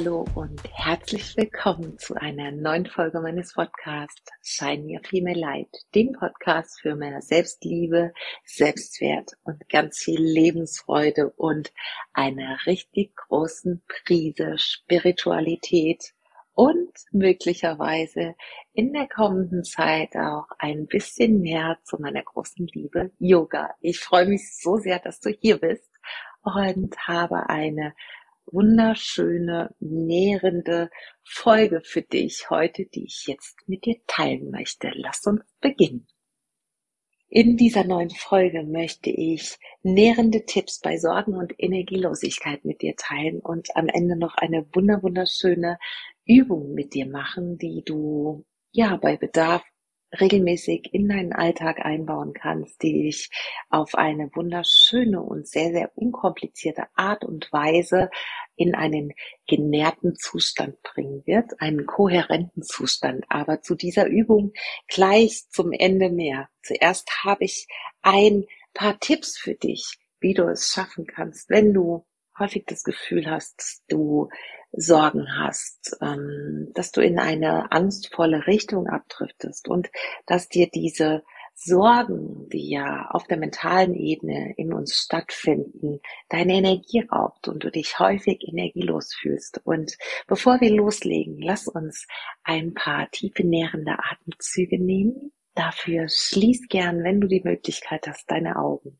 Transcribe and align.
Hallo 0.00 0.24
und 0.34 0.62
herzlich 0.72 1.36
willkommen 1.36 1.98
zu 1.98 2.14
einer 2.14 2.52
neuen 2.52 2.86
Folge 2.86 3.20
meines 3.20 3.52
Podcasts 3.52 4.22
Shine 4.40 4.84
Your 4.86 5.00
Female 5.06 5.38
Light, 5.38 5.68
dem 5.94 6.12
Podcast 6.12 6.80
für 6.80 6.96
mehr 6.96 7.20
Selbstliebe, 7.20 8.14
Selbstwert 8.46 9.32
und 9.44 9.68
ganz 9.68 9.98
viel 9.98 10.18
Lebensfreude 10.18 11.28
und 11.36 11.70
einer 12.14 12.56
richtig 12.64 13.14
großen 13.14 13.82
Prise 13.86 14.54
Spiritualität 14.56 16.14
und 16.54 16.92
möglicherweise 17.12 18.36
in 18.72 18.94
der 18.94 19.06
kommenden 19.06 19.64
Zeit 19.64 20.16
auch 20.16 20.46
ein 20.58 20.86
bisschen 20.86 21.42
mehr 21.42 21.76
zu 21.84 21.98
meiner 22.00 22.22
großen 22.22 22.66
Liebe 22.72 23.10
Yoga. 23.18 23.74
Ich 23.82 23.98
freue 24.00 24.24
mich 24.24 24.56
so 24.58 24.78
sehr, 24.78 24.98
dass 24.98 25.20
du 25.20 25.28
hier 25.28 25.58
bist 25.58 25.90
und 26.42 26.96
habe 27.06 27.50
eine 27.50 27.94
wunderschöne, 28.52 29.74
nährende 29.80 30.90
Folge 31.22 31.80
für 31.82 32.02
dich 32.02 32.50
heute, 32.50 32.84
die 32.86 33.04
ich 33.04 33.26
jetzt 33.26 33.56
mit 33.66 33.84
dir 33.84 33.96
teilen 34.06 34.50
möchte. 34.50 34.90
Lass 34.94 35.26
uns 35.26 35.42
beginnen. 35.60 36.06
In 37.32 37.56
dieser 37.56 37.84
neuen 37.84 38.10
Folge 38.10 38.64
möchte 38.64 39.08
ich 39.08 39.56
nährende 39.82 40.46
Tipps 40.46 40.80
bei 40.80 40.98
Sorgen 40.98 41.34
und 41.34 41.54
Energielosigkeit 41.58 42.64
mit 42.64 42.82
dir 42.82 42.96
teilen 42.96 43.38
und 43.38 43.68
am 43.76 43.86
Ende 43.86 44.16
noch 44.16 44.34
eine 44.34 44.66
wunder 44.74 45.00
wunderschöne 45.04 45.78
Übung 46.24 46.74
mit 46.74 46.92
dir 46.92 47.06
machen, 47.06 47.56
die 47.56 47.84
du 47.84 48.44
ja 48.72 48.96
bei 48.96 49.16
Bedarf 49.16 49.62
regelmäßig 50.18 50.92
in 50.92 51.08
deinen 51.08 51.32
Alltag 51.32 51.84
einbauen 51.84 52.32
kannst, 52.32 52.82
die 52.82 53.04
dich 53.04 53.30
auf 53.68 53.94
eine 53.94 54.28
wunderschöne 54.34 55.22
und 55.22 55.46
sehr, 55.46 55.70
sehr 55.70 55.96
unkomplizierte 55.96 56.86
Art 56.94 57.24
und 57.24 57.52
Weise 57.52 58.10
in 58.60 58.74
einen 58.74 59.14
genährten 59.46 60.16
Zustand 60.16 60.82
bringen 60.82 61.22
wird, 61.24 61.58
einen 61.62 61.86
kohärenten 61.86 62.62
Zustand. 62.62 63.24
Aber 63.30 63.62
zu 63.62 63.74
dieser 63.74 64.06
Übung 64.06 64.52
gleich 64.86 65.48
zum 65.48 65.72
Ende 65.72 66.10
mehr. 66.10 66.50
Zuerst 66.62 67.24
habe 67.24 67.44
ich 67.44 67.68
ein 68.02 68.44
paar 68.74 69.00
Tipps 69.00 69.38
für 69.38 69.54
dich, 69.54 69.98
wie 70.20 70.34
du 70.34 70.46
es 70.46 70.68
schaffen 70.68 71.06
kannst, 71.06 71.48
wenn 71.48 71.72
du 71.72 72.04
häufig 72.38 72.64
das 72.66 72.84
Gefühl 72.84 73.30
hast, 73.30 73.82
du 73.88 74.28
Sorgen 74.72 75.26
hast, 75.38 75.96
ähm, 76.02 76.70
dass 76.74 76.92
du 76.92 77.00
in 77.00 77.18
eine 77.18 77.72
angstvolle 77.72 78.46
Richtung 78.46 78.88
abdriftest 78.88 79.68
und 79.68 79.90
dass 80.26 80.48
dir 80.48 80.68
diese 80.68 81.24
Sorgen, 81.62 82.48
die 82.48 82.70
ja 82.70 83.10
auf 83.10 83.26
der 83.26 83.36
mentalen 83.36 83.94
Ebene 83.94 84.54
in 84.56 84.72
uns 84.72 84.94
stattfinden, 84.94 86.00
deine 86.30 86.54
Energie 86.54 87.00
raubt 87.00 87.48
und 87.48 87.62
du 87.62 87.70
dich 87.70 87.98
häufig 87.98 88.48
energielos 88.48 89.12
fühlst. 89.12 89.60
Und 89.64 89.98
bevor 90.26 90.60
wir 90.62 90.70
loslegen, 90.70 91.38
lass 91.38 91.68
uns 91.68 92.06
ein 92.44 92.72
paar 92.72 93.10
tiefe 93.10 93.46
nährende 93.46 93.98
Atemzüge 93.98 94.82
nehmen. 94.82 95.32
Dafür 95.54 96.06
schließ 96.08 96.68
gern, 96.68 97.04
wenn 97.04 97.20
du 97.20 97.28
die 97.28 97.42
Möglichkeit 97.44 98.06
hast, 98.06 98.30
deine 98.30 98.56
Augen. 98.56 98.98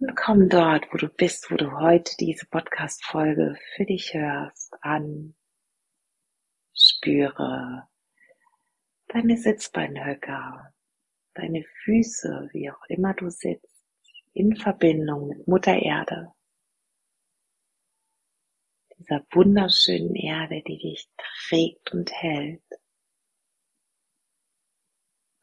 Und 0.00 0.16
komm 0.16 0.48
dort, 0.48 0.86
wo 0.92 0.96
du 0.96 1.08
bist, 1.08 1.50
wo 1.50 1.56
du 1.56 1.78
heute 1.78 2.12
diese 2.18 2.46
Podcast-Folge 2.46 3.58
für 3.74 3.84
dich 3.84 4.14
hörst, 4.14 4.72
an. 4.80 5.34
Spüre 6.72 7.87
deine 9.08 9.36
Sitzbeinhöcker, 9.36 10.72
deine 11.34 11.64
Füße, 11.84 12.50
wie 12.52 12.70
auch 12.70 12.84
immer 12.88 13.14
du 13.14 13.30
sitzt, 13.30 13.82
in 14.34 14.56
Verbindung 14.56 15.28
mit 15.28 15.48
Mutter 15.48 15.76
Erde. 15.76 16.32
Dieser 18.98 19.24
wunderschönen 19.32 20.14
Erde, 20.14 20.62
die 20.66 20.78
dich 20.78 21.08
trägt 21.16 21.92
und 21.92 22.12
hält. 22.12 22.62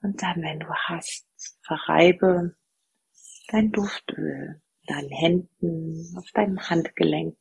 Und 0.01 0.21
dann, 0.21 0.41
wenn 0.41 0.59
du 0.59 0.71
hast, 0.71 1.27
verreibe 1.63 2.55
dein 3.47 3.71
Duftöl, 3.71 4.61
deinen 4.87 5.09
Händen, 5.09 6.15
auf 6.17 6.29
deinen 6.31 6.59
Handgelenken. 6.69 7.39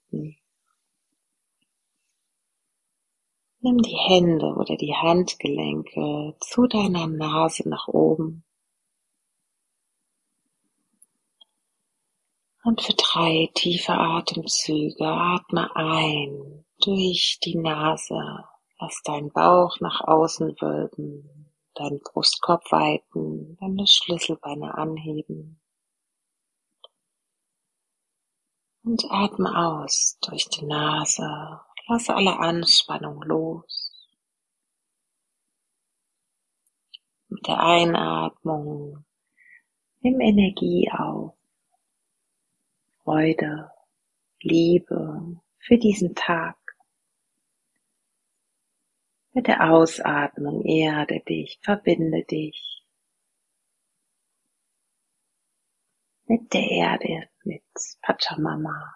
Nimm 3.65 3.79
die 3.79 3.97
Hände 3.97 4.45
oder 4.57 4.77
die 4.77 4.95
Handgelenke 4.95 6.37
zu 6.39 6.67
deiner 6.67 7.07
Nase 7.07 7.67
nach 7.67 7.89
oben. 7.89 8.45
Und 12.63 12.83
für 12.83 12.93
drei 12.93 13.51
tiefe 13.55 13.95
Atemzüge 13.95 15.07
atme 15.07 15.75
ein 15.75 16.67
durch 16.83 17.39
die 17.43 17.57
Nase. 17.57 18.45
Lass 18.81 19.01
deinen 19.03 19.33
Bauch 19.33 19.81
nach 19.81 20.03
außen 20.03 20.61
wölben, 20.61 21.51
deinen 21.73 22.01
Brustkorb 22.01 22.71
weiten, 22.71 23.57
deine 23.61 23.87
Schlüsselbeine 23.87 24.77
anheben. 24.77 25.59
Und 28.83 29.07
atme 29.09 29.57
aus 29.57 30.19
durch 30.21 30.51
die 30.51 30.67
Nase. 30.67 31.63
Lasse 31.87 32.15
alle 32.15 32.39
Anspannung 32.39 33.23
los. 33.23 34.09
Mit 37.29 37.47
der 37.47 37.61
Einatmung 37.61 39.05
nimm 40.01 40.21
Energie 40.21 40.91
auf. 40.91 41.35
Freude, 43.03 43.71
Liebe 44.41 45.41
für 45.59 45.79
diesen 45.79 46.15
Tag. 46.15 46.57
Mit 49.33 49.47
der 49.47 49.71
Ausatmung 49.71 50.65
erde 50.65 51.21
dich, 51.21 51.59
verbinde 51.63 52.25
dich 52.25 52.75
mit 56.27 56.53
der 56.53 56.71
Erde, 56.71 57.29
mit 57.45 57.63
Pachamama. 58.03 58.95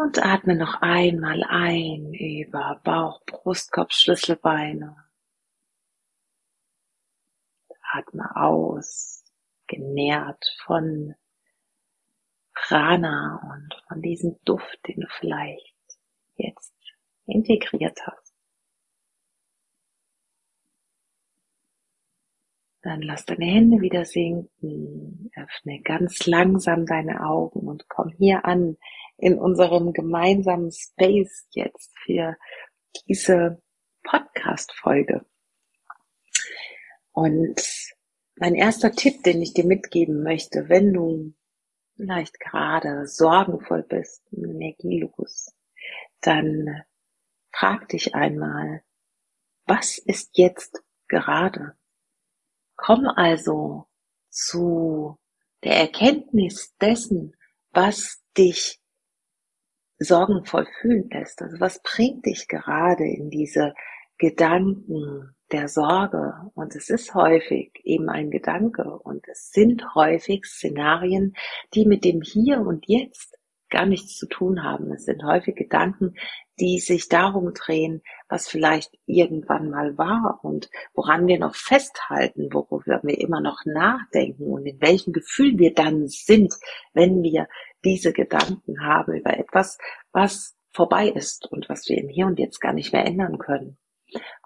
Und 0.00 0.18
atme 0.18 0.56
noch 0.56 0.80
einmal 0.80 1.44
ein 1.44 2.14
über 2.14 2.80
Bauch, 2.82 3.22
Brustkorb, 3.26 3.92
Schlüsselbeine. 3.92 4.96
Atme 7.92 8.34
aus, 8.34 9.22
genährt 9.66 10.42
von 10.64 11.14
Prana 12.54 13.42
und 13.52 13.74
von 13.88 14.00
diesem 14.00 14.42
Duft, 14.44 14.78
den 14.88 15.00
du 15.00 15.06
vielleicht 15.18 15.76
jetzt 16.36 16.74
integriert 17.26 17.98
hast. 18.06 18.34
Dann 22.80 23.02
lass 23.02 23.26
deine 23.26 23.44
Hände 23.44 23.82
wieder 23.82 24.06
sinken, 24.06 25.30
öffne 25.36 25.82
ganz 25.82 26.26
langsam 26.26 26.86
deine 26.86 27.22
Augen 27.22 27.68
und 27.68 27.86
komm 27.90 28.08
hier 28.16 28.46
an 28.46 28.78
in 29.20 29.38
unserem 29.38 29.92
gemeinsamen 29.92 30.72
Space 30.72 31.46
jetzt 31.50 31.92
für 32.04 32.36
diese 33.08 33.62
Podcast-Folge. 34.02 35.24
Und 37.12 37.60
mein 38.36 38.54
erster 38.54 38.92
Tipp, 38.92 39.22
den 39.22 39.42
ich 39.42 39.52
dir 39.52 39.66
mitgeben 39.66 40.22
möchte, 40.22 40.68
wenn 40.68 40.92
du 40.92 41.34
vielleicht 41.96 42.40
gerade 42.40 43.06
sorgenvoll 43.06 43.82
bist, 43.82 44.22
energielos, 44.32 45.54
dann 46.22 46.84
frag 47.52 47.88
dich 47.88 48.14
einmal, 48.14 48.82
was 49.66 49.98
ist 49.98 50.38
jetzt 50.38 50.82
gerade? 51.08 51.76
Komm 52.76 53.06
also 53.06 53.86
zu 54.30 55.18
der 55.62 55.76
Erkenntnis 55.76 56.74
dessen, 56.80 57.36
was 57.72 58.22
dich 58.36 58.79
sorgenvoll 60.00 60.66
fühlen 60.80 61.08
lässt. 61.10 61.42
Also 61.42 61.60
was 61.60 61.80
bringt 61.82 62.26
dich 62.26 62.48
gerade 62.48 63.04
in 63.04 63.30
diese 63.30 63.74
Gedanken 64.18 65.34
der 65.52 65.68
Sorge? 65.68 66.34
Und 66.54 66.74
es 66.74 66.90
ist 66.90 67.14
häufig 67.14 67.72
eben 67.84 68.08
ein 68.08 68.30
Gedanke 68.30 68.98
und 68.98 69.28
es 69.28 69.50
sind 69.50 69.94
häufig 69.94 70.46
Szenarien, 70.46 71.34
die 71.74 71.86
mit 71.86 72.04
dem 72.04 72.22
Hier 72.22 72.60
und 72.60 72.86
Jetzt 72.88 73.36
gar 73.68 73.86
nichts 73.86 74.16
zu 74.16 74.26
tun 74.26 74.64
haben. 74.64 74.92
Es 74.92 75.04
sind 75.04 75.22
häufig 75.22 75.54
Gedanken, 75.54 76.14
die 76.58 76.80
sich 76.80 77.08
darum 77.08 77.54
drehen, 77.54 78.02
was 78.28 78.48
vielleicht 78.48 78.92
irgendwann 79.06 79.70
mal 79.70 79.96
war 79.96 80.40
und 80.42 80.68
woran 80.92 81.26
wir 81.26 81.38
noch 81.38 81.54
festhalten, 81.54 82.48
worüber 82.52 83.00
wir 83.02 83.18
immer 83.18 83.40
noch 83.40 83.64
nachdenken 83.64 84.44
und 84.44 84.66
in 84.66 84.80
welchem 84.80 85.12
Gefühl 85.12 85.58
wir 85.58 85.72
dann 85.72 86.08
sind, 86.08 86.54
wenn 86.92 87.22
wir 87.22 87.46
diese 87.84 88.12
Gedanken 88.12 88.84
haben 88.84 89.14
über 89.14 89.38
etwas, 89.38 89.78
was 90.12 90.56
vorbei 90.72 91.08
ist 91.08 91.50
und 91.50 91.68
was 91.68 91.88
wir 91.88 91.98
im 91.98 92.08
Hier 92.08 92.26
und 92.26 92.38
Jetzt 92.38 92.60
gar 92.60 92.72
nicht 92.72 92.92
mehr 92.92 93.06
ändern 93.06 93.38
können. 93.38 93.78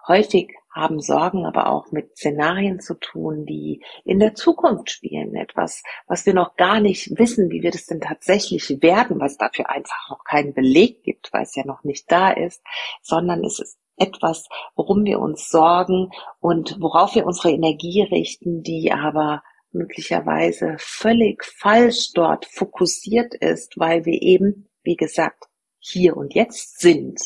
Häufig 0.07 0.53
haben 0.71 0.99
Sorgen 0.99 1.45
aber 1.45 1.71
auch 1.71 1.91
mit 1.91 2.17
Szenarien 2.17 2.79
zu 2.79 2.95
tun, 2.95 3.45
die 3.45 3.83
in 4.03 4.19
der 4.19 4.35
Zukunft 4.35 4.91
spielen. 4.91 5.35
Etwas, 5.35 5.81
was 6.05 6.25
wir 6.25 6.33
noch 6.33 6.55
gar 6.55 6.79
nicht 6.79 7.17
wissen, 7.17 7.49
wie 7.49 7.63
wird 7.63 7.75
es 7.75 7.85
denn 7.85 8.01
tatsächlich 8.01 8.81
werden, 8.81 9.19
was 9.19 9.37
dafür 9.37 9.69
einfach 9.69 10.09
noch 10.09 10.23
keinen 10.23 10.53
Beleg 10.53 11.03
gibt, 11.03 11.31
weil 11.33 11.43
es 11.43 11.55
ja 11.55 11.65
noch 11.65 11.83
nicht 11.83 12.11
da 12.11 12.29
ist, 12.29 12.61
sondern 13.01 13.43
es 13.43 13.59
ist 13.59 13.79
etwas, 13.97 14.47
worum 14.75 15.05
wir 15.05 15.19
uns 15.19 15.49
sorgen 15.49 16.11
und 16.39 16.77
worauf 16.81 17.15
wir 17.15 17.25
unsere 17.25 17.51
Energie 17.51 18.03
richten, 18.03 18.61
die 18.61 18.91
aber 18.91 19.41
möglicherweise 19.75 20.75
völlig 20.79 21.43
falsch 21.43 22.13
dort 22.13 22.45
fokussiert 22.45 23.35
ist, 23.35 23.77
weil 23.77 24.05
wir 24.05 24.21
eben, 24.21 24.67
wie 24.83 24.95
gesagt, 24.95 25.45
hier 25.79 26.17
und 26.17 26.33
jetzt 26.33 26.79
sind. 26.79 27.21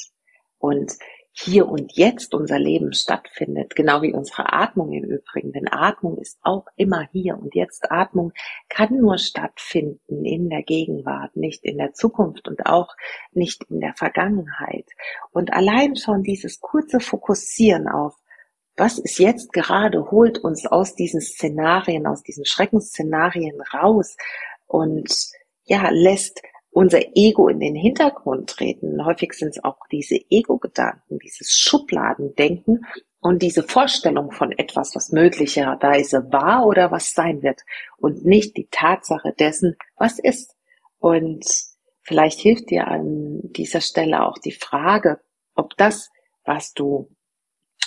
Und 0.57 0.91
hier 1.31 1.69
und 1.69 1.93
jetzt 1.93 2.33
unser 2.33 2.59
Leben 2.59 2.91
stattfindet, 2.91 3.75
genau 3.75 4.01
wie 4.01 4.13
unsere 4.13 4.51
Atmung 4.51 4.91
im 4.91 5.05
Übrigen. 5.05 5.53
Denn 5.53 5.71
Atmung 5.71 6.17
ist 6.17 6.37
auch 6.41 6.65
immer 6.75 7.07
hier 7.13 7.37
und 7.37 7.55
jetzt. 7.55 7.89
Atmung 7.91 8.33
kann 8.67 8.97
nur 8.97 9.17
stattfinden 9.17 10.25
in 10.25 10.49
der 10.49 10.63
Gegenwart, 10.63 11.37
nicht 11.37 11.63
in 11.63 11.77
der 11.77 11.93
Zukunft 11.93 12.47
und 12.49 12.65
auch 12.65 12.93
nicht 13.31 13.63
in 13.69 13.79
der 13.79 13.93
Vergangenheit. 13.93 14.85
Und 15.31 15.53
allein 15.53 15.95
schon 15.95 16.23
dieses 16.23 16.59
kurze 16.59 16.99
Fokussieren 16.99 17.87
auf 17.87 18.15
was 18.79 18.97
ist 18.97 19.19
jetzt 19.19 19.53
gerade, 19.53 20.09
holt 20.11 20.39
uns 20.39 20.65
aus 20.65 20.95
diesen 20.95 21.21
Szenarien, 21.21 22.07
aus 22.07 22.23
diesen 22.23 22.45
Schreckensszenarien 22.45 23.59
raus 23.73 24.15
und 24.67 25.13
ja, 25.65 25.89
lässt 25.89 26.41
unser 26.71 26.99
Ego 27.15 27.47
in 27.47 27.59
den 27.59 27.75
Hintergrund 27.75 28.49
treten. 28.49 29.03
Häufig 29.05 29.33
sind 29.33 29.49
es 29.49 29.63
auch 29.63 29.77
diese 29.91 30.15
Ego-Gedanken, 30.29 31.19
dieses 31.19 31.51
Schubladendenken 31.51 32.85
und 33.19 33.41
diese 33.41 33.63
Vorstellung 33.63 34.31
von 34.31 34.51
etwas, 34.51 34.95
was 34.95 35.11
möglicherweise 35.11 36.31
war 36.31 36.65
oder 36.65 36.91
was 36.91 37.13
sein 37.13 37.43
wird 37.43 37.61
und 37.97 38.25
nicht 38.25 38.55
die 38.55 38.67
Tatsache 38.71 39.33
dessen, 39.37 39.75
was 39.97 40.19
ist. 40.19 40.55
Und 40.99 41.45
vielleicht 42.01 42.39
hilft 42.39 42.69
dir 42.69 42.87
an 42.87 43.41
dieser 43.43 43.81
Stelle 43.81 44.25
auch 44.25 44.37
die 44.37 44.53
Frage, 44.53 45.19
ob 45.55 45.75
das, 45.75 46.09
was 46.45 46.73
du 46.73 47.09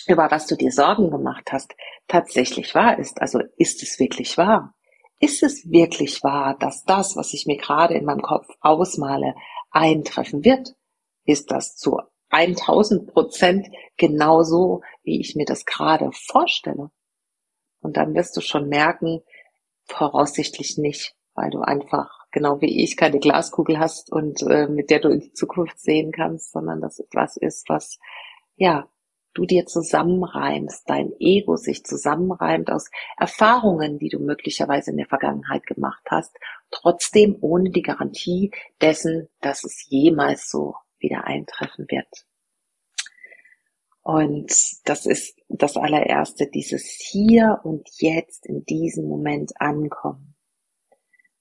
über 0.06 0.31
was 0.31 0.47
du 0.47 0.56
dir 0.56 0.73
Sorgen 0.73 1.11
gemacht 1.11 1.53
hast, 1.53 1.75
tatsächlich 2.09 2.75
wahr 2.75 2.99
ist. 2.99 3.21
Also 3.21 3.41
ist 3.56 3.83
es 3.83 3.99
wirklich 3.99 4.37
wahr? 4.37 4.75
Ist 5.19 5.43
es 5.43 5.71
wirklich 5.71 6.23
wahr, 6.25 6.56
dass 6.59 6.85
das, 6.85 7.17
was 7.17 7.33
ich 7.33 7.47
mir 7.47 7.56
gerade 7.56 7.94
in 7.94 8.05
meinem 8.05 8.23
Kopf 8.23 8.49
ausmale, 8.61 9.35
eintreffen 9.71 10.44
wird? 10.44 10.75
Ist 11.25 11.50
das 11.50 11.77
zu 11.77 12.00
1000 12.31 13.12
Prozent 13.12 13.69
genauso, 13.97 14.83
wie 15.05 15.21
ich 15.21 15.37
mir 15.37 15.44
das 15.44 15.65
gerade 15.65 16.11
vorstelle? 16.12 16.91
Und 17.81 17.97
dann 17.97 18.15
wirst 18.15 18.37
du 18.37 18.41
schon 18.41 18.69
merken, 18.69 19.23
voraussichtlich 19.85 20.79
nicht, 20.79 21.15
weil 21.35 21.50
du 21.50 21.61
einfach, 21.61 22.27
genau 22.31 22.61
wie 22.61 22.83
ich, 22.83 22.97
keine 22.97 23.19
Glaskugel 23.19 23.79
hast 23.79 24.11
und 24.11 24.43
äh, 24.43 24.69
mit 24.69 24.91
der 24.91 25.00
du 25.00 25.09
in 25.11 25.21
die 25.21 25.33
Zukunft 25.33 25.79
sehen 25.81 26.12
kannst, 26.12 26.53
sondern 26.53 26.81
das 26.81 26.99
etwas 26.99 27.37
ist, 27.37 27.69
was, 27.69 27.99
ja, 28.56 28.89
du 29.34 29.46
dir 29.46 29.67
zusammenreimst, 29.67 30.88
dein 30.88 31.12
Ego 31.19 31.56
sich 31.56 31.84
zusammenreimt 31.84 32.70
aus 32.70 32.90
Erfahrungen, 33.17 33.99
die 33.99 34.08
du 34.08 34.19
möglicherweise 34.19 34.90
in 34.90 34.96
der 34.96 35.06
Vergangenheit 35.06 35.67
gemacht 35.67 36.02
hast, 36.11 36.37
trotzdem 36.70 37.37
ohne 37.40 37.70
die 37.70 37.82
Garantie 37.82 38.50
dessen, 38.81 39.29
dass 39.40 39.64
es 39.64 39.87
jemals 39.88 40.50
so 40.50 40.76
wieder 40.99 41.25
eintreffen 41.26 41.87
wird. 41.88 42.26
Und 44.02 44.52
das 44.84 45.06
ist 45.06 45.38
das 45.49 45.76
allererste, 45.76 46.49
dieses 46.49 46.90
hier 46.90 47.61
und 47.62 47.88
jetzt 47.99 48.46
in 48.46 48.64
diesem 48.64 49.06
Moment 49.06 49.52
ankommen. 49.61 50.34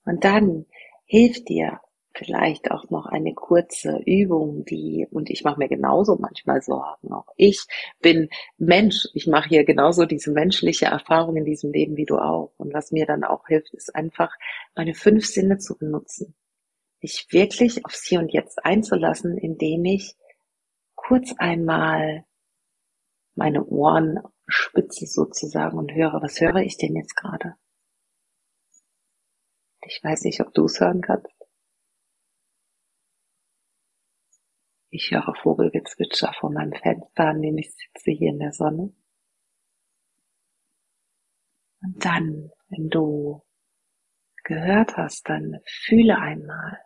Und 0.05 0.23
dann 0.23 0.65
hilft 1.05 1.49
dir 1.49 1.81
vielleicht 2.13 2.71
auch 2.71 2.89
noch 2.89 3.05
eine 3.05 3.33
kurze 3.33 4.01
Übung, 4.05 4.65
die, 4.65 5.07
und 5.11 5.29
ich 5.29 5.43
mache 5.43 5.59
mir 5.59 5.69
genauso 5.69 6.17
manchmal 6.17 6.61
Sorgen. 6.61 7.13
Auch 7.13 7.27
ich 7.37 7.65
bin 7.99 8.29
Mensch. 8.57 9.07
Ich 9.13 9.27
mache 9.27 9.49
hier 9.49 9.63
genauso 9.63 10.05
diese 10.05 10.31
menschliche 10.31 10.85
Erfahrung 10.85 11.37
in 11.37 11.45
diesem 11.45 11.71
Leben 11.71 11.97
wie 11.97 12.05
du 12.05 12.17
auch. 12.17 12.51
Und 12.57 12.73
was 12.73 12.91
mir 12.91 13.05
dann 13.05 13.23
auch 13.23 13.47
hilft, 13.47 13.73
ist 13.73 13.95
einfach 13.95 14.33
meine 14.75 14.93
fünf 14.93 15.25
Sinne 15.25 15.57
zu 15.57 15.77
benutzen. 15.77 16.35
Mich 17.01 17.27
wirklich 17.31 17.85
aufs 17.85 18.05
Hier 18.05 18.19
und 18.19 18.31
Jetzt 18.31 18.63
einzulassen, 18.63 19.37
indem 19.37 19.85
ich 19.85 20.15
kurz 20.95 21.33
einmal 21.37 22.25
meine 23.35 23.65
Ohren 23.65 24.19
spitze 24.47 25.07
sozusagen 25.07 25.77
und 25.77 25.93
höre, 25.93 26.21
was 26.21 26.39
höre 26.41 26.57
ich 26.57 26.77
denn 26.77 26.95
jetzt 26.95 27.15
gerade? 27.15 27.55
Ich 29.83 30.03
weiß 30.03 30.23
nicht, 30.25 30.41
ob 30.41 30.53
du 30.53 30.65
es 30.65 30.79
hören 30.79 31.01
kannst. 31.01 31.40
Ich 34.93 35.09
höre 35.11 35.33
Vogelgezwitscher 35.41 36.33
vor 36.37 36.51
meinem 36.51 36.73
Fenster, 36.73 37.29
an 37.29 37.41
dem 37.41 37.57
ich 37.57 37.73
sitze 37.73 38.11
hier 38.11 38.31
in 38.31 38.39
der 38.39 38.51
Sonne. 38.51 38.93
Und 41.81 42.05
dann, 42.05 42.51
wenn 42.67 42.89
du 42.89 43.41
gehört 44.43 44.97
hast, 44.97 45.29
dann 45.29 45.61
fühle 45.65 46.17
einmal, 46.17 46.77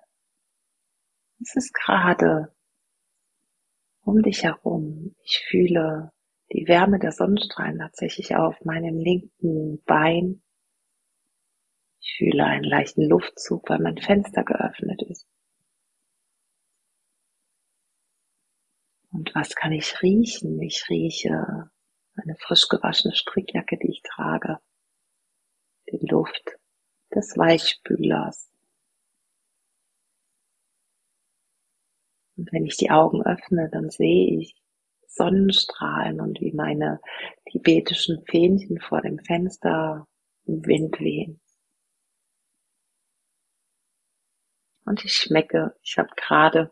es 1.41 1.55
ist 1.55 1.73
gerade 1.73 2.55
um 4.01 4.21
dich 4.21 4.43
herum. 4.43 5.15
Ich 5.23 5.43
fühle 5.49 6.11
die 6.53 6.67
Wärme 6.67 6.99
der 6.99 7.11
Sonnenstrahlen 7.11 7.79
tatsächlich 7.79 8.35
auf 8.35 8.63
meinem 8.63 8.99
linken 8.99 9.81
Bein. 9.85 10.43
Ich 11.99 12.17
fühle 12.17 12.45
einen 12.45 12.63
leichten 12.63 13.01
Luftzug, 13.01 13.67
weil 13.67 13.79
mein 13.79 13.97
Fenster 13.97 14.43
geöffnet 14.43 15.01
ist. 15.09 15.27
Und 19.15 19.33
was 19.33 19.56
kann 19.56 19.71
ich 19.71 20.01
riechen? 20.01 20.62
Ich 20.62 20.89
rieche 20.89 21.71
eine 22.15 22.35
frisch 22.35 22.67
gewaschene 22.67 23.15
Strickjacke, 23.15 23.77
die 23.77 23.91
ich 23.91 24.01
trage, 24.01 24.60
die 25.89 26.05
Luft 26.05 26.57
des 27.15 27.38
Weichspülers. 27.38 28.51
Und 32.36 32.51
wenn 32.51 32.65
ich 32.65 32.75
die 32.75 32.91
Augen 32.91 33.25
öffne, 33.25 33.69
dann 33.72 33.89
sehe 33.89 34.38
ich 34.38 34.53
Sonnenstrahlen 35.07 36.19
und 36.19 36.41
wie 36.41 36.51
meine 36.51 37.00
tibetischen 37.50 38.22
Fähnchen 38.25 38.81
vor 38.81 39.01
dem 39.01 39.19
Fenster 39.19 40.10
im 40.43 40.65
Wind 40.65 41.00
wehen. 41.00 41.39
Und 44.84 45.05
ich 45.05 45.13
schmecke, 45.13 45.74
ich 45.81 45.98
habe 45.98 46.10
gerade 46.17 46.69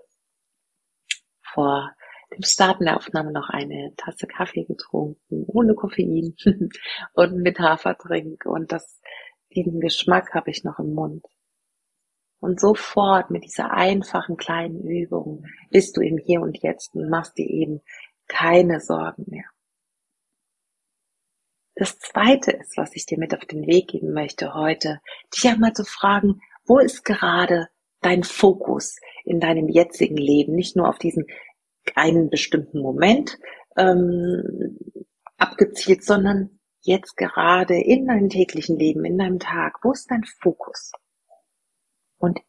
vor 1.42 1.96
dem 2.36 2.44
Starten 2.44 2.86
der 2.86 2.98
Aufnahme 2.98 3.32
noch 3.32 3.50
eine 3.50 3.94
Tasse 3.98 4.28
Kaffee 4.28 4.66
getrunken, 4.66 5.46
ohne 5.48 5.76
Koffein 5.76 6.36
und 7.14 7.36
mit 7.42 7.60
Hafertrink 7.60 8.46
und 8.46 8.72
das, 8.72 9.02
diesen 9.56 9.80
Geschmack 9.80 10.34
habe 10.34 10.52
ich 10.52 10.64
noch 10.64 10.80
im 10.80 10.94
Mund. 10.94 11.26
Und 12.40 12.60
sofort 12.60 13.32
mit 13.32 13.46
dieser 13.46 13.72
einfachen 13.72 14.36
kleinen 14.36 14.86
Übung 14.86 15.46
bist 15.70 15.96
du 15.96 16.02
im 16.02 16.18
Hier 16.18 16.42
und 16.42 16.62
Jetzt 16.62 16.94
und 16.94 17.10
machst 17.10 17.38
dir 17.38 17.48
eben 17.48 17.82
keine 18.28 18.82
Sorgen 18.82 19.24
mehr. 19.28 19.46
Das 21.76 21.98
zweite 22.00 22.52
ist, 22.52 22.78
was 22.78 22.96
ich 22.96 23.06
dir 23.06 23.18
mit 23.18 23.34
auf 23.34 23.46
den 23.46 23.66
Weg 23.66 23.88
geben 23.88 24.14
möchte 24.14 24.54
heute, 24.54 25.00
dich 25.34 25.48
einmal 25.48 25.74
zu 25.74 25.86
fragen, 25.86 26.42
wo 26.66 26.80
ist 26.80 27.04
gerade 27.04 27.70
dein 28.02 28.24
Fokus 28.24 28.98
in 29.24 29.40
deinem 29.40 29.70
jetzigen 29.70 30.18
Leben? 30.18 30.54
Nicht 30.54 30.76
nur 30.76 30.88
auf 30.88 31.00
diesen 31.00 31.26
einen 31.96 32.30
bestimmten 32.30 32.80
Moment 32.80 33.38
ähm, 33.78 34.78
abgezielt, 35.38 36.04
sondern 36.04 36.60
jetzt 36.82 37.16
gerade 37.16 37.80
in 37.80 38.08
deinem 38.08 38.30
täglichen 38.30 38.78
Leben, 38.78 39.06
in 39.06 39.18
deinem 39.18 39.40
Tag, 39.40 39.80
wo 39.84 39.92
ist 39.92 40.10
dein 40.12 40.24
Fokus? 40.42 40.92
Und 42.18 42.40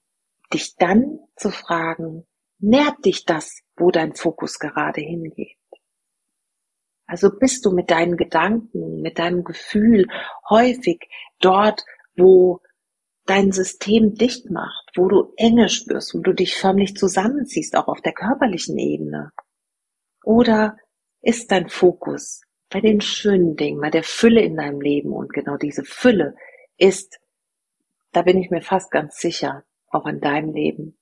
dich 0.52 0.76
dann 0.76 1.18
zu 1.36 1.50
fragen, 1.50 2.26
nährt 2.58 3.04
dich 3.04 3.24
das, 3.24 3.60
wo 3.76 3.90
dein 3.90 4.14
Fokus 4.14 4.58
gerade 4.58 5.00
hingeht? 5.00 5.58
Also 7.06 7.30
bist 7.30 7.64
du 7.64 7.72
mit 7.72 7.90
deinen 7.90 8.16
Gedanken, 8.16 9.02
mit 9.02 9.18
deinem 9.18 9.44
Gefühl 9.44 10.06
häufig 10.48 11.08
dort, 11.38 11.84
wo 12.16 12.60
dein 13.26 13.52
System 13.52 14.14
dicht 14.14 14.50
macht, 14.50 14.90
wo 14.96 15.08
du 15.08 15.32
Enge 15.36 15.68
spürst, 15.68 16.14
wo 16.14 16.20
du 16.20 16.32
dich 16.32 16.56
förmlich 16.56 16.96
zusammenziehst, 16.96 17.76
auch 17.76 17.88
auf 17.88 18.00
der 18.00 18.12
körperlichen 18.12 18.78
Ebene? 18.78 19.32
Oder 20.22 20.76
ist 21.22 21.50
dein 21.50 21.68
Fokus 21.68 22.42
bei 22.70 22.80
den 22.80 23.00
schönen 23.00 23.56
Dingen, 23.56 23.80
bei 23.80 23.90
der 23.90 24.02
Fülle 24.02 24.42
in 24.42 24.56
deinem 24.56 24.80
Leben 24.80 25.12
und 25.12 25.32
genau 25.32 25.56
diese 25.56 25.84
Fülle 25.84 26.34
ist, 26.76 27.20
da 28.12 28.22
bin 28.22 28.38
ich 28.38 28.50
mir 28.50 28.62
fast 28.62 28.90
ganz 28.90 29.16
sicher, 29.16 29.64
auch 29.88 30.06
in 30.06 30.20
deinem 30.20 30.52
Leben 30.52 30.98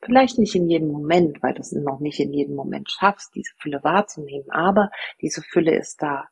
Vielleicht 0.00 0.38
nicht 0.38 0.54
in 0.54 0.68
jedem 0.68 0.88
Moment, 0.88 1.42
weil 1.42 1.54
du 1.54 1.60
es 1.60 1.72
noch 1.72 1.98
nicht 1.98 2.20
in 2.20 2.32
jedem 2.32 2.54
Moment 2.54 2.90
schaffst, 2.90 3.34
diese 3.34 3.52
Fülle 3.56 3.82
wahrzunehmen, 3.82 4.48
aber 4.50 4.90
diese 5.20 5.42
Fülle 5.42 5.76
ist 5.76 6.00
da. 6.00 6.28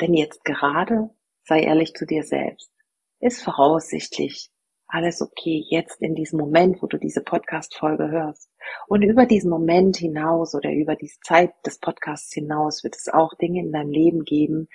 Denn 0.00 0.14
jetzt 0.14 0.44
gerade, 0.44 1.10
sei 1.44 1.62
ehrlich 1.62 1.94
zu 1.94 2.06
dir 2.06 2.22
selbst, 2.22 2.72
ist 3.20 3.42
voraussichtlich 3.42 4.50
alles 4.88 5.20
okay 5.20 5.64
jetzt 5.68 6.00
in 6.00 6.14
diesem 6.14 6.38
Moment, 6.38 6.80
wo 6.80 6.86
du 6.86 6.96
diese 6.96 7.22
Podcast-Folge 7.22 8.08
hörst. 8.10 8.48
Und 8.86 9.02
über 9.02 9.26
diesen 9.26 9.50
Moment 9.50 9.96
hinaus 9.96 10.54
oder 10.54 10.70
über 10.70 10.94
die 10.94 11.10
Zeit 11.24 11.52
des 11.64 11.78
Podcasts 11.78 12.32
hinaus 12.32 12.84
wird 12.84 12.94
es 12.96 13.08
auch 13.12 13.34
Dinge 13.34 13.60
in 13.60 13.72
deinem 13.72 13.90
Leben 13.90 14.24
geben, 14.24 14.68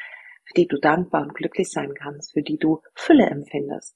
für 0.43 0.53
die 0.55 0.67
du 0.67 0.79
dankbar 0.79 1.23
und 1.23 1.33
glücklich 1.33 1.71
sein 1.71 1.93
kannst, 1.93 2.33
für 2.33 2.41
die 2.41 2.57
du 2.57 2.81
Fülle 2.93 3.27
empfindest. 3.27 3.95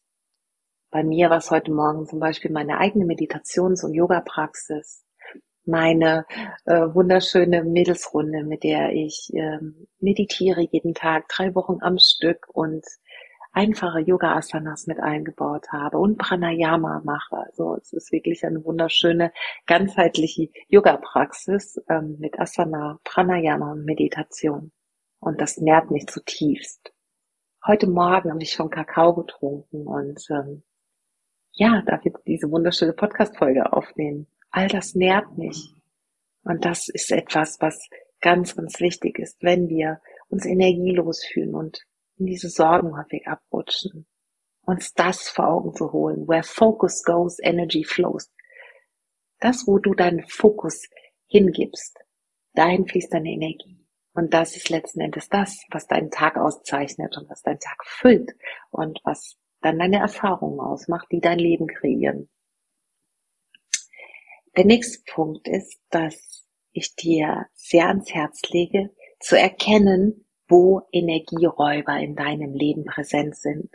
Bei 0.89 1.03
mir 1.03 1.29
war 1.29 1.37
es 1.37 1.51
heute 1.51 1.71
Morgen 1.71 2.05
zum 2.07 2.19
Beispiel 2.19 2.51
meine 2.51 2.77
eigene 2.77 3.05
Meditations- 3.05 3.83
und 3.83 3.93
Yoga-Praxis, 3.93 5.03
meine 5.65 6.25
äh, 6.65 6.81
wunderschöne 6.93 7.63
Mädelsrunde, 7.63 8.43
mit 8.43 8.63
der 8.63 8.93
ich 8.93 9.31
äh, 9.33 9.59
meditiere 9.99 10.61
jeden 10.61 10.93
Tag, 10.93 11.27
drei 11.27 11.53
Wochen 11.55 11.79
am 11.81 11.97
Stück 11.97 12.47
und 12.53 12.85
einfache 13.55 14.01
Yoga-Asanas 14.01 14.85
mit 14.85 14.99
eingebaut 14.99 15.71
habe 15.71 15.97
und 15.97 16.17
Pranayama 16.17 17.01
mache. 17.05 17.37
Also 17.37 17.75
es 17.75 17.93
ist 17.93 18.11
wirklich 18.11 18.45
eine 18.45 18.63
wunderschöne, 18.63 19.31
ganzheitliche 19.65 20.49
Yoga-Praxis 20.67 21.81
ähm, 21.89 22.17
mit 22.19 22.37
Asana, 22.37 22.99
Pranayama 23.05 23.71
und 23.71 23.85
Meditation. 23.85 24.71
Und 25.19 25.39
das 25.39 25.57
nährt 25.57 25.89
mich 25.89 26.05
zutiefst. 26.07 26.93
Heute 27.65 27.87
Morgen 27.87 28.29
habe 28.29 28.43
ich 28.43 28.51
schon 28.51 28.69
Kakao 28.69 29.15
getrunken 29.15 29.87
und 29.87 30.21
ähm, 30.29 30.63
ja, 31.53 31.81
darf 31.85 32.03
jetzt 32.03 32.27
diese 32.27 32.51
wunderschöne 32.51 32.93
Podcast-Folge 32.93 33.71
aufnehmen. 33.71 34.27
All 34.51 34.67
das 34.67 34.95
nährt 34.95 35.37
mich. 35.37 35.73
Und 36.43 36.65
das 36.65 36.89
ist 36.89 37.09
etwas, 37.11 37.61
was 37.61 37.89
ganz, 38.19 38.55
ganz 38.55 38.81
wichtig 38.81 39.17
ist, 39.17 39.41
wenn 39.41 39.69
wir 39.69 40.01
uns 40.27 40.45
energielos 40.45 41.23
fühlen 41.23 41.55
und 41.55 41.85
in 42.17 42.25
diese 42.25 42.49
Sorgen 42.49 42.97
häufig 42.97 43.27
abrutschen. 43.27 44.07
Uns 44.61 44.93
das 44.93 45.29
vor 45.29 45.47
Augen 45.47 45.73
zu 45.75 45.91
holen. 45.91 46.27
Where 46.27 46.43
focus 46.43 47.03
goes, 47.03 47.37
energy 47.39 47.83
flows. 47.83 48.31
Das, 49.39 49.67
wo 49.67 49.77
du 49.79 49.93
deinen 49.93 50.25
Fokus 50.27 50.87
hingibst, 51.27 51.99
dahin 52.53 52.87
fließt 52.87 53.13
deine 53.13 53.29
Energie. 53.29 53.85
Und 54.13 54.33
das 54.33 54.55
ist 54.55 54.69
letzten 54.69 55.01
Endes 55.01 55.27
das, 55.27 55.65
was 55.69 55.87
deinen 55.87 56.09
Tag 56.09 56.37
auszeichnet 56.37 57.17
und 57.17 57.29
was 57.29 57.41
deinen 57.41 57.59
Tag 57.59 57.85
füllt 57.85 58.31
und 58.71 58.99
was 59.03 59.37
dann 59.61 59.77
deine 59.77 59.97
Erfahrungen 59.97 60.59
ausmacht, 60.59 61.07
die 61.11 61.19
dein 61.19 61.37
Leben 61.37 61.67
kreieren. 61.67 62.29
Der 64.55 64.65
nächste 64.65 65.03
Punkt 65.11 65.47
ist, 65.49 65.81
dass 65.89 66.45
ich 66.71 66.95
dir 66.95 67.47
sehr 67.53 67.87
ans 67.87 68.13
Herz 68.13 68.41
lege, 68.49 68.95
zu 69.19 69.37
erkennen, 69.37 70.24
wo 70.47 70.81
Energieräuber 70.91 71.97
in 71.99 72.15
deinem 72.15 72.53
Leben 72.53 72.85
präsent 72.85 73.35
sind. 73.35 73.69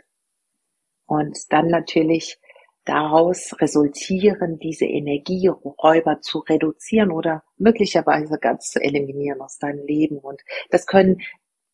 Und 1.05 1.37
dann 1.51 1.67
natürlich 1.67 2.39
daraus 2.85 3.53
resultieren, 3.59 4.57
diese 4.59 4.85
Energieräuber 4.85 6.21
zu 6.21 6.39
reduzieren 6.39 7.11
oder 7.11 7.43
möglicherweise 7.57 8.39
ganz 8.39 8.69
zu 8.69 8.81
eliminieren 8.81 9.41
aus 9.41 9.57
deinem 9.57 9.85
Leben. 9.85 10.17
Und 10.17 10.41
das 10.69 10.87
können 10.87 11.21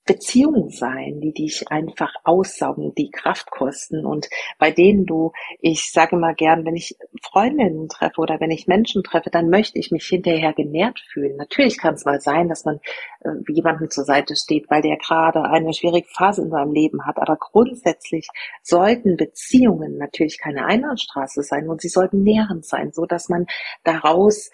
Beziehungen 0.07 0.69
sein, 0.69 1.19
die 1.21 1.33
dich 1.33 1.69
einfach 1.69 2.13
aussaugen, 2.23 2.95
die 2.95 3.11
Kraft 3.11 3.51
kosten 3.51 4.05
und 4.05 4.27
bei 4.57 4.71
denen 4.71 5.05
du, 5.05 5.33
ich 5.59 5.91
sage 5.91 6.15
mal 6.15 6.33
gern, 6.33 6.65
wenn 6.65 6.75
ich 6.75 6.95
Freundinnen 7.21 7.89
treffe 7.89 8.21
oder 8.21 8.39
wenn 8.39 8.49
ich 8.49 8.67
Menschen 8.67 9.03
treffe, 9.03 9.29
dann 9.29 9.49
möchte 9.49 9.77
ich 9.77 9.91
mich 9.91 10.05
hinterher 10.05 10.53
genährt 10.53 10.99
fühlen. 11.11 11.35
Natürlich 11.35 11.77
kann 11.77 11.93
es 11.93 12.05
mal 12.05 12.21
sein, 12.21 12.47
dass 12.47 12.65
man 12.65 12.79
äh, 13.19 13.29
jemandem 13.49 13.89
zur 13.89 14.05
Seite 14.05 14.35
steht, 14.35 14.69
weil 14.69 14.81
der 14.81 14.97
gerade 14.97 15.43
eine 15.43 15.73
schwierige 15.73 16.07
Phase 16.07 16.41
in 16.41 16.49
seinem 16.49 16.73
Leben 16.73 17.05
hat, 17.05 17.17
aber 17.17 17.35
grundsätzlich 17.35 18.27
sollten 18.63 19.17
Beziehungen 19.17 19.97
natürlich 19.97 20.39
keine 20.39 20.65
Einbahnstraße 20.65 21.43
sein 21.43 21.69
und 21.69 21.81
sie 21.81 21.89
sollten 21.89 22.23
nährend 22.23 22.65
sein, 22.65 22.91
so 22.93 23.05
dass 23.05 23.29
man 23.29 23.45
daraus 23.83 24.49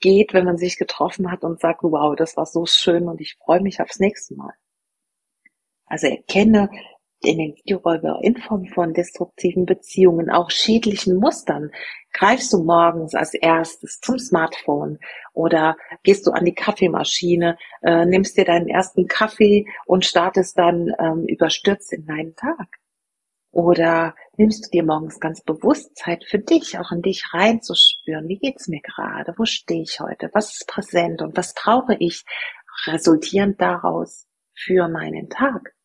geht, 0.00 0.34
wenn 0.34 0.44
man 0.44 0.58
sich 0.58 0.76
getroffen 0.76 1.30
hat 1.30 1.44
und 1.44 1.60
sagt, 1.60 1.82
wow, 1.82 2.14
das 2.16 2.36
war 2.36 2.46
so 2.46 2.66
schön 2.66 3.08
und 3.08 3.20
ich 3.20 3.36
freue 3.36 3.60
mich 3.60 3.80
aufs 3.80 4.00
nächste 4.00 4.34
Mal. 4.34 4.52
Also 5.86 6.08
erkenne 6.08 6.68
Energieräuber 7.22 8.20
in 8.22 8.36
Form 8.36 8.66
von 8.66 8.92
destruktiven 8.92 9.66
Beziehungen, 9.66 10.30
auch 10.30 10.50
schädlichen 10.50 11.16
Mustern. 11.16 11.70
Greifst 12.12 12.52
du 12.52 12.62
morgens 12.62 13.14
als 13.14 13.34
erstes 13.34 14.00
zum 14.00 14.18
Smartphone 14.18 14.98
oder 15.32 15.76
gehst 16.02 16.26
du 16.26 16.32
an 16.32 16.44
die 16.44 16.54
Kaffeemaschine, 16.54 17.58
äh, 17.82 18.04
nimmst 18.04 18.36
dir 18.36 18.44
deinen 18.44 18.68
ersten 18.68 19.06
Kaffee 19.06 19.66
und 19.86 20.04
startest 20.04 20.58
dann 20.58 20.92
ähm, 20.98 21.24
überstürzt 21.26 21.92
in 21.92 22.06
deinen 22.06 22.34
Tag? 22.36 22.78
Oder 23.50 24.14
nimmst 24.36 24.66
du 24.66 24.70
dir 24.70 24.84
morgens 24.84 25.18
ganz 25.18 25.40
bewusst 25.40 25.96
Zeit 25.96 26.24
für 26.24 26.38
dich, 26.38 26.78
auch 26.78 26.92
in 26.92 27.00
dich 27.00 27.32
reinzuspüren? 27.32 28.28
Wie 28.28 28.38
geht's 28.38 28.68
mir 28.68 28.82
gerade? 28.82 29.34
Wo 29.38 29.46
stehe 29.46 29.82
ich 29.82 29.98
heute? 30.00 30.30
Was 30.34 30.52
ist 30.52 30.68
präsent 30.68 31.22
und 31.22 31.36
was 31.36 31.54
brauche 31.54 31.96
ich 31.98 32.24
resultierend 32.86 33.58
daraus 33.58 34.26
für 34.54 34.88
meinen 34.88 35.30
Tag? 35.30 35.75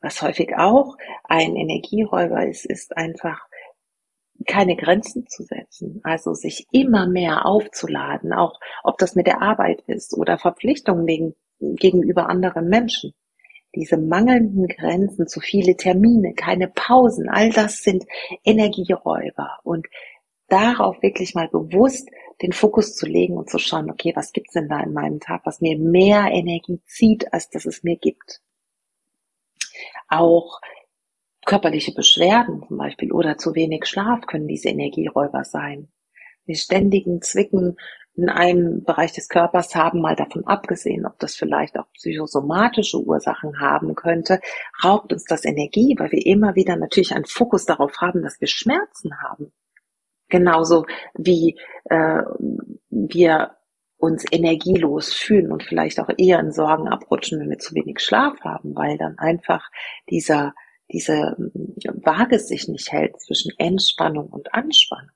Was 0.00 0.22
häufig 0.22 0.56
auch 0.56 0.96
ein 1.24 1.56
Energieräuber 1.56 2.46
ist, 2.46 2.64
ist 2.64 2.96
einfach 2.96 3.40
keine 4.46 4.76
Grenzen 4.76 5.26
zu 5.26 5.42
setzen, 5.42 6.00
also 6.04 6.32
sich 6.34 6.66
immer 6.70 7.08
mehr 7.08 7.44
aufzuladen, 7.44 8.32
auch 8.32 8.60
ob 8.84 8.98
das 8.98 9.16
mit 9.16 9.26
der 9.26 9.42
Arbeit 9.42 9.82
ist 9.86 10.16
oder 10.16 10.38
Verpflichtungen 10.38 11.34
gegenüber 11.60 12.28
anderen 12.28 12.68
Menschen. 12.68 13.14
Diese 13.74 13.98
mangelnden 13.98 14.68
Grenzen, 14.68 15.26
zu 15.26 15.40
viele 15.40 15.76
Termine, 15.76 16.34
keine 16.34 16.68
Pausen, 16.68 17.28
all 17.28 17.50
das 17.50 17.82
sind 17.82 18.04
Energieräuber 18.44 19.58
und 19.64 19.86
darauf 20.48 21.02
wirklich 21.02 21.34
mal 21.34 21.48
bewusst 21.48 22.08
den 22.40 22.52
Fokus 22.52 22.94
zu 22.94 23.06
legen 23.06 23.36
und 23.36 23.50
zu 23.50 23.58
schauen, 23.58 23.90
okay, 23.90 24.12
was 24.14 24.32
gibt's 24.32 24.54
denn 24.54 24.68
da 24.68 24.80
in 24.80 24.92
meinem 24.92 25.20
Tag, 25.20 25.42
was 25.44 25.60
mir 25.60 25.76
mehr 25.76 26.28
Energie 26.30 26.80
zieht, 26.86 27.32
als 27.32 27.50
dass 27.50 27.66
es 27.66 27.82
mir 27.82 27.96
gibt. 27.96 28.40
Auch 30.08 30.60
körperliche 31.46 31.92
Beschwerden 31.94 32.64
zum 32.66 32.76
Beispiel 32.76 33.12
oder 33.12 33.38
zu 33.38 33.54
wenig 33.54 33.86
Schlaf 33.86 34.26
können 34.26 34.48
diese 34.48 34.68
Energieräuber 34.68 35.44
sein. 35.44 35.88
Die 36.46 36.56
ständigen 36.56 37.22
Zwicken 37.22 37.76
in 38.18 38.28
einem 38.28 38.82
Bereich 38.82 39.12
des 39.12 39.28
Körpers 39.28 39.76
haben, 39.76 40.00
mal 40.00 40.16
davon 40.16 40.44
abgesehen, 40.44 41.06
ob 41.06 41.18
das 41.20 41.36
vielleicht 41.36 41.78
auch 41.78 41.86
psychosomatische 41.92 42.98
Ursachen 42.98 43.60
haben 43.60 43.94
könnte, 43.94 44.40
raubt 44.82 45.12
uns 45.12 45.24
das 45.24 45.44
Energie, 45.44 45.94
weil 45.98 46.10
wir 46.10 46.26
immer 46.26 46.56
wieder 46.56 46.76
natürlich 46.76 47.14
einen 47.14 47.26
Fokus 47.26 47.64
darauf 47.64 47.98
haben, 48.00 48.22
dass 48.22 48.40
wir 48.40 48.48
Schmerzen 48.48 49.22
haben. 49.22 49.52
Genauso 50.28 50.84
wie 51.14 51.58
äh, 51.84 52.22
wir 52.90 53.57
uns 53.98 54.24
energielos 54.30 55.12
fühlen 55.12 55.52
und 55.52 55.64
vielleicht 55.64 56.00
auch 56.00 56.08
eher 56.16 56.38
in 56.38 56.52
Sorgen 56.52 56.88
abrutschen, 56.88 57.40
wenn 57.40 57.50
wir 57.50 57.58
zu 57.58 57.74
wenig 57.74 58.00
Schlaf 58.00 58.40
haben, 58.40 58.74
weil 58.74 58.96
dann 58.96 59.18
einfach 59.18 59.68
dieser, 60.08 60.54
diese 60.90 61.36
Waage 62.04 62.38
sich 62.38 62.68
nicht 62.68 62.92
hält 62.92 63.20
zwischen 63.20 63.52
Entspannung 63.58 64.28
und 64.28 64.54
Anspannung. 64.54 65.10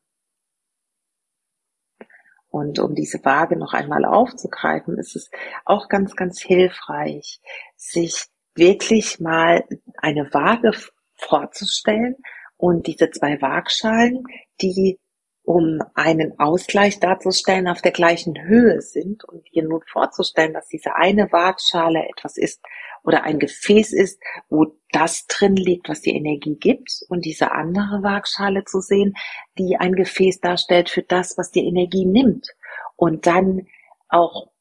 Und 2.49 2.81
um 2.81 2.95
diese 2.95 3.25
Waage 3.25 3.57
noch 3.57 3.73
einmal 3.73 4.05
aufzugreifen, 4.05 4.99
ist 4.99 5.17
es 5.17 5.31
auch 5.65 5.89
ganz, 5.89 6.17
ganz 6.17 6.43
hilfreich, 6.43 7.41
sich 7.77 8.27
wirklich 8.55 9.21
mal 9.21 9.65
eine 9.97 10.29
Waage 10.35 10.73
vorzustellen 11.15 12.17
und 12.59 12.87
diese 12.87 13.11
zwei 13.11 13.41
Waagschalen, 13.41 14.25
die 14.61 15.01
um 15.45 15.81
einen 15.95 16.39
Ausgleich 16.39 17.01
darzustellen, 17.01 17.69
auf 17.69 17.83
der 17.83 17.91
gleichen 17.91 18.41
Höhe 18.43 18.81
sind 18.81 19.25
und 19.25 19.43
hier 19.51 19.65
nun 19.65 19.83
vorzustellen, 19.91 20.53
dass 20.53 20.69
diese 20.69 20.95
eine 20.95 21.33
Waagschale 21.33 22.09
etwas 22.09 22.37
ist 22.37 22.61
oder 23.03 23.25
ein 23.25 23.41
Gefäß 23.41 23.93
ist, 23.93 24.21
wo 24.49 24.77
das 24.93 25.27
drin 25.27 25.57
liegt, 25.57 25.89
was 25.89 26.01
die 26.01 26.15
Energie 26.15 26.57
gibt 26.57 27.01
und 27.09 27.25
diese 27.25 27.51
andere 27.51 28.03
Waagschale 28.03 28.65
zu 28.65 28.81
sehen, 28.81 29.15
die 29.59 29.77
ein 29.77 29.95
Gefäß 29.95 30.41
darstellt 30.41 30.89
für 30.89 31.03
das, 31.03 31.37
was 31.37 31.51
die 31.51 31.67
Energie 31.67 32.07
nimmt. 32.07 32.49
Und 32.95 33.27
dann 33.27 33.67
auch 34.09 34.52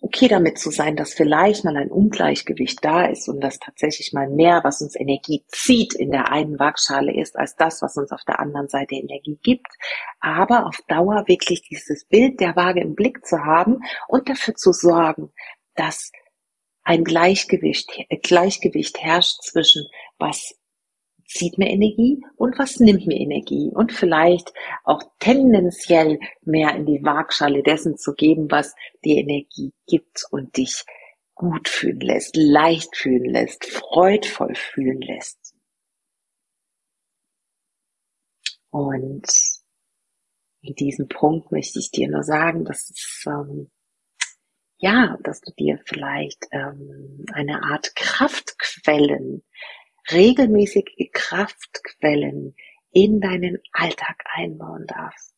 okay 0.00 0.28
damit 0.28 0.58
zu 0.58 0.70
sein, 0.70 0.96
dass 0.96 1.14
vielleicht 1.14 1.64
mal 1.64 1.76
ein 1.76 1.90
Ungleichgewicht 1.90 2.84
da 2.84 3.06
ist 3.06 3.28
und 3.28 3.40
dass 3.40 3.58
tatsächlich 3.58 4.12
mal 4.12 4.28
mehr, 4.28 4.60
was 4.62 4.80
uns 4.80 4.94
Energie 4.94 5.44
zieht, 5.48 5.94
in 5.94 6.10
der 6.10 6.30
einen 6.30 6.58
Waagschale 6.58 7.14
ist, 7.14 7.36
als 7.36 7.56
das, 7.56 7.82
was 7.82 7.96
uns 7.96 8.12
auf 8.12 8.22
der 8.24 8.40
anderen 8.40 8.68
Seite 8.68 8.94
Energie 8.94 9.38
gibt. 9.42 9.68
Aber 10.20 10.66
auf 10.66 10.80
Dauer 10.88 11.24
wirklich 11.26 11.62
dieses 11.68 12.04
Bild 12.06 12.40
der 12.40 12.54
Waage 12.56 12.80
im 12.80 12.94
Blick 12.94 13.26
zu 13.26 13.44
haben 13.44 13.80
und 14.06 14.28
dafür 14.28 14.54
zu 14.54 14.72
sorgen, 14.72 15.32
dass 15.74 16.12
ein 16.84 17.04
Gleichgewicht, 17.04 17.90
Gleichgewicht 18.22 18.98
herrscht 18.98 19.42
zwischen 19.42 19.86
was 20.18 20.57
zieht 21.28 21.58
mir 21.58 21.68
Energie 21.68 22.24
und 22.36 22.58
was 22.58 22.80
nimmt 22.80 23.06
mir 23.06 23.18
Energie 23.18 23.70
und 23.72 23.92
vielleicht 23.92 24.52
auch 24.84 25.02
tendenziell 25.20 26.18
mehr 26.42 26.74
in 26.74 26.86
die 26.86 27.04
Waagschale 27.04 27.62
dessen 27.62 27.98
zu 27.98 28.14
geben, 28.14 28.50
was 28.50 28.74
dir 29.04 29.18
Energie 29.18 29.72
gibt 29.86 30.24
und 30.30 30.56
dich 30.56 30.84
gut 31.34 31.68
fühlen 31.68 32.00
lässt, 32.00 32.34
leicht 32.36 32.96
fühlen 32.96 33.26
lässt, 33.26 33.66
freudvoll 33.66 34.54
fühlen 34.54 35.00
lässt. 35.00 35.54
Und 38.70 39.26
in 40.62 40.74
diesem 40.74 41.08
Punkt 41.08 41.52
möchte 41.52 41.78
ich 41.78 41.90
dir 41.90 42.08
nur 42.10 42.22
sagen, 42.22 42.64
dass 42.64 42.90
es 42.90 43.24
ähm, 43.26 43.70
ja, 44.78 45.16
dass 45.24 45.40
du 45.40 45.52
dir 45.52 45.80
vielleicht 45.84 46.46
ähm, 46.52 47.24
eine 47.32 47.62
Art 47.64 47.94
Kraftquellen, 47.96 49.42
regelmäßige 50.12 51.10
Kraftquellen 51.12 52.54
in 52.92 53.20
deinen 53.20 53.58
Alltag 53.72 54.22
einbauen 54.34 54.86
darfst. 54.86 55.34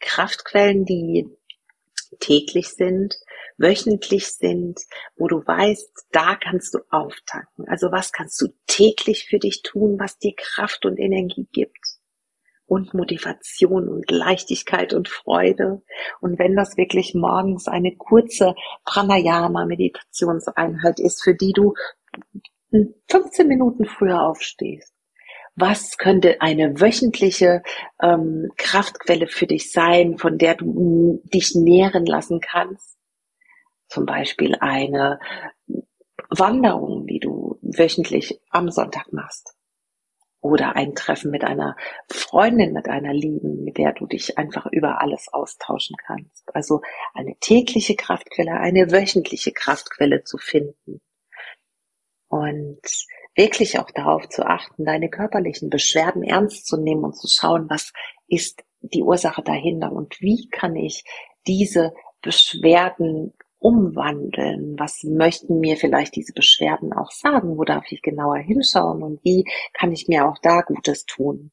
Kraftquellen, 0.00 0.84
die 0.84 1.26
täglich 2.20 2.68
sind, 2.68 3.16
wöchentlich 3.58 4.28
sind, 4.28 4.80
wo 5.16 5.26
du 5.28 5.46
weißt, 5.46 6.06
da 6.12 6.36
kannst 6.36 6.72
du 6.74 6.78
auftanken. 6.90 7.68
Also 7.68 7.92
was 7.92 8.12
kannst 8.12 8.40
du 8.40 8.46
täglich 8.66 9.26
für 9.26 9.38
dich 9.38 9.60
tun, 9.62 9.98
was 9.98 10.18
dir 10.18 10.32
Kraft 10.36 10.86
und 10.86 10.98
Energie 10.98 11.46
gibt? 11.52 11.98
und 12.68 12.92
Motivation 12.92 13.88
und 13.88 14.10
Leichtigkeit 14.10 14.92
und 14.92 15.08
Freude. 15.08 15.80
Und 16.20 16.38
wenn 16.38 16.54
das 16.54 16.76
wirklich 16.76 17.14
morgens 17.14 17.66
eine 17.66 17.96
kurze 17.96 18.54
Pranayama-Meditationseinheit 18.84 21.00
ist, 21.00 21.24
für 21.24 21.34
die 21.34 21.54
du 21.54 21.72
15 22.70 23.46
Minuten 23.46 23.84
früher 23.84 24.22
aufstehst, 24.22 24.94
was 25.54 25.98
könnte 25.98 26.40
eine 26.40 26.80
wöchentliche 26.80 27.62
ähm, 28.00 28.50
Kraftquelle 28.56 29.26
für 29.26 29.46
dich 29.46 29.72
sein, 29.72 30.16
von 30.16 30.38
der 30.38 30.54
du 30.54 31.20
dich 31.24 31.54
nähren 31.54 32.06
lassen 32.06 32.40
kannst? 32.40 32.96
Zum 33.88 34.06
Beispiel 34.06 34.54
eine 34.60 35.18
Wanderung, 36.30 37.06
die 37.06 37.18
du 37.18 37.58
wöchentlich 37.62 38.40
am 38.50 38.70
Sonntag 38.70 39.12
machst 39.12 39.58
oder 40.40 40.76
ein 40.76 40.94
Treffen 40.94 41.30
mit 41.30 41.44
einer 41.44 41.76
Freundin, 42.08 42.72
mit 42.72 42.88
einer 42.88 43.12
Lieben, 43.12 43.64
mit 43.64 43.78
der 43.78 43.92
du 43.92 44.06
dich 44.06 44.38
einfach 44.38 44.66
über 44.66 45.00
alles 45.00 45.26
austauschen 45.32 45.96
kannst. 45.96 46.54
Also 46.54 46.82
eine 47.14 47.34
tägliche 47.40 47.96
Kraftquelle, 47.96 48.52
eine 48.52 48.92
wöchentliche 48.92 49.52
Kraftquelle 49.52 50.22
zu 50.22 50.38
finden. 50.38 51.00
Und 52.28 52.80
wirklich 53.34 53.78
auch 53.78 53.90
darauf 53.90 54.28
zu 54.28 54.44
achten, 54.44 54.84
deine 54.84 55.08
körperlichen 55.08 55.70
Beschwerden 55.70 56.22
ernst 56.22 56.66
zu 56.66 56.76
nehmen 56.76 57.04
und 57.04 57.16
zu 57.16 57.26
schauen, 57.28 57.68
was 57.70 57.92
ist 58.26 58.62
die 58.80 59.02
Ursache 59.02 59.42
dahinter 59.42 59.92
und 59.92 60.20
wie 60.20 60.48
kann 60.48 60.76
ich 60.76 61.04
diese 61.46 61.94
Beschwerden 62.22 63.32
umwandeln? 63.58 64.78
Was 64.78 65.02
möchten 65.04 65.60
mir 65.60 65.76
vielleicht 65.76 66.16
diese 66.16 66.32
Beschwerden 66.32 66.92
auch 66.92 67.10
sagen? 67.10 67.56
Wo 67.56 67.64
darf 67.64 67.90
ich 67.90 68.02
genauer 68.02 68.38
hinschauen 68.38 69.02
und 69.02 69.24
wie 69.24 69.44
kann 69.72 69.92
ich 69.92 70.08
mir 70.08 70.28
auch 70.28 70.38
da 70.42 70.60
Gutes 70.60 71.06
tun? 71.06 71.50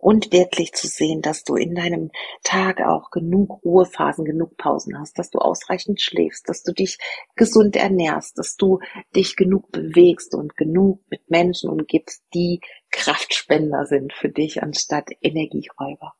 Und 0.00 0.32
wirklich 0.32 0.72
zu 0.72 0.86
sehen, 0.86 1.20
dass 1.20 1.44
du 1.44 1.56
in 1.56 1.74
deinem 1.74 2.10
Tag 2.42 2.80
auch 2.80 3.10
genug 3.10 3.62
Ruhephasen, 3.62 4.24
genug 4.24 4.56
Pausen 4.56 4.98
hast, 4.98 5.18
dass 5.18 5.28
du 5.28 5.38
ausreichend 5.38 6.00
schläfst, 6.00 6.48
dass 6.48 6.62
du 6.62 6.72
dich 6.72 6.96
gesund 7.36 7.76
ernährst, 7.76 8.38
dass 8.38 8.56
du 8.56 8.78
dich 9.14 9.36
genug 9.36 9.70
bewegst 9.70 10.34
und 10.34 10.56
genug 10.56 11.02
mit 11.10 11.28
Menschen 11.30 11.68
umgibst, 11.68 12.22
die 12.32 12.60
Kraftspender 12.90 13.84
sind 13.84 14.14
für 14.14 14.30
dich 14.30 14.62
anstatt 14.62 15.10
Energieräuber. 15.20 16.14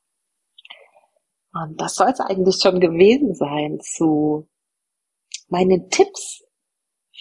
Und 1.53 1.81
das 1.81 1.95
soll 1.95 2.11
es 2.11 2.21
eigentlich 2.21 2.61
schon 2.63 2.81
gewesen 2.81 3.35
sein 3.35 3.81
zu 3.81 4.47
meine 5.49 5.89
Tipps 5.89 6.45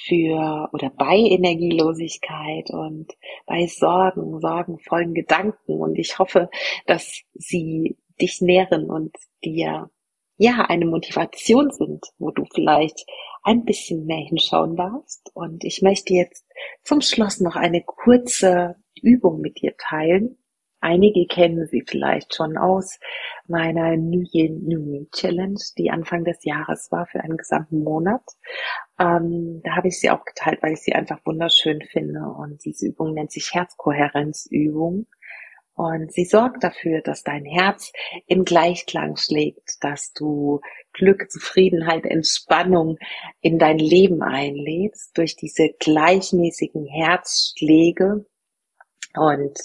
für 0.08 0.70
oder 0.74 0.90
bei 0.90 1.18
Energielosigkeit 1.18 2.70
und 2.72 3.12
bei 3.46 3.68
Sorgen, 3.68 4.40
sorgenvollen 4.40 5.14
Gedanken. 5.14 5.74
Und 5.80 5.98
ich 5.98 6.20
hoffe, 6.20 6.50
dass 6.86 7.22
sie 7.34 7.98
dich 8.22 8.42
nähren 8.42 8.90
und 8.90 9.16
dir 9.44 9.90
ja 10.38 10.66
eine 10.68 10.86
Motivation 10.86 11.70
sind, 11.72 12.06
wo 12.18 12.32
du 12.32 12.46
vielleicht 12.54 13.06
ein 13.44 13.66
bisschen 13.66 14.06
mehr 14.06 14.26
hinschauen 14.26 14.76
darfst. 14.76 15.32
Und 15.34 15.64
ich 15.64 15.82
möchte 15.82 16.14
jetzt 16.14 16.46
zum 16.84 17.02
Schluss 17.02 17.40
noch 17.40 17.56
eine 17.56 17.84
kurze 17.84 18.76
Übung 19.02 19.42
mit 19.42 19.62
dir 19.62 19.76
teilen, 19.78 20.38
Einige 20.82 21.26
kennen 21.28 21.68
sie 21.68 21.84
vielleicht 21.86 22.36
schon 22.36 22.58
aus 22.58 23.00
meiner 23.48 23.98
New 23.98 24.24
Year 24.32 24.50
New 24.50 24.80
Me 24.80 25.08
Challenge, 25.12 25.60
die 25.78 25.90
Anfang 25.90 26.24
des 26.24 26.44
Jahres 26.46 26.90
war 26.92 27.06
für 27.06 27.22
einen 27.22 27.38
gesamten 27.38 27.84
Monat. 27.84 28.24
Ähm, 28.98 29.62
da 29.64 29.76
habe 29.76 29.90
ich 29.90 30.00
sie 30.00 30.10
auch 30.10 30.24
geteilt, 30.24 30.60
weil 30.62 30.74
ich 30.74 30.82
sie 30.82 30.94
einfach 30.94 31.20
wunderschön 31.26 31.82
finde. 31.82 32.22
Und 32.22 32.64
diese 32.64 32.88
Übung 32.88 33.14
nennt 33.14 33.32
sich 33.32 33.54
Herzkohärenzübung. 33.54 35.08
Und 35.80 36.12
sie 36.12 36.26
sorgt 36.26 36.64
dafür, 36.64 37.02
dass 37.02 37.24
dein 37.24 37.46
Herz 37.46 37.94
im 38.28 38.44
Gleichklang 38.44 39.16
schlägt, 39.16 39.78
dass 39.82 40.12
du 40.12 40.60
Glück, 40.92 41.32
Zufriedenheit, 41.32 42.06
Entspannung 42.06 42.98
in 43.40 43.60
dein 43.60 43.80
Leben 43.80 44.22
einlädst 44.22 45.18
durch 45.18 45.38
diese 45.38 45.70
gleichmäßigen 45.80 46.86
Herzschläge. 46.86 48.26
Und 49.16 49.58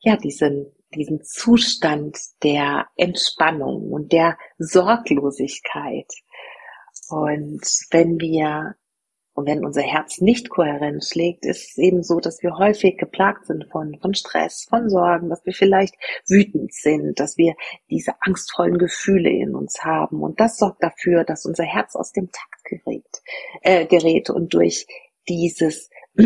ja, 0.00 0.16
diesen, 0.16 0.72
diesen 0.94 1.22
Zustand 1.22 2.18
der 2.42 2.86
Entspannung 2.96 3.90
und 3.90 4.12
der 4.12 4.38
Sorglosigkeit. 4.58 6.12
Und 7.08 7.62
wenn 7.90 8.20
wir 8.20 8.76
und 9.38 9.46
wenn 9.46 9.64
unser 9.64 9.82
Herz 9.82 10.20
nicht 10.20 10.50
kohärent 10.50 11.04
schlägt, 11.04 11.46
ist 11.46 11.70
es 11.70 11.78
eben 11.78 12.02
so, 12.02 12.18
dass 12.18 12.42
wir 12.42 12.58
häufig 12.58 12.98
geplagt 12.98 13.46
sind 13.46 13.66
von, 13.70 13.96
von 14.00 14.12
Stress, 14.12 14.66
von 14.68 14.90
Sorgen, 14.90 15.28
dass 15.28 15.46
wir 15.46 15.52
vielleicht 15.52 15.94
wütend 16.26 16.74
sind, 16.74 17.20
dass 17.20 17.38
wir 17.38 17.54
diese 17.88 18.14
angstvollen 18.20 18.78
Gefühle 18.78 19.30
in 19.30 19.54
uns 19.54 19.84
haben. 19.84 20.24
Und 20.24 20.40
das 20.40 20.58
sorgt 20.58 20.82
dafür, 20.82 21.22
dass 21.22 21.46
unser 21.46 21.62
Herz 21.62 21.94
aus 21.94 22.10
dem 22.10 22.32
Takt 22.32 22.64
gerät, 22.64 23.22
äh, 23.62 23.86
gerät 23.86 24.28
und 24.28 24.54
durch 24.54 24.88
dieses 25.28 25.88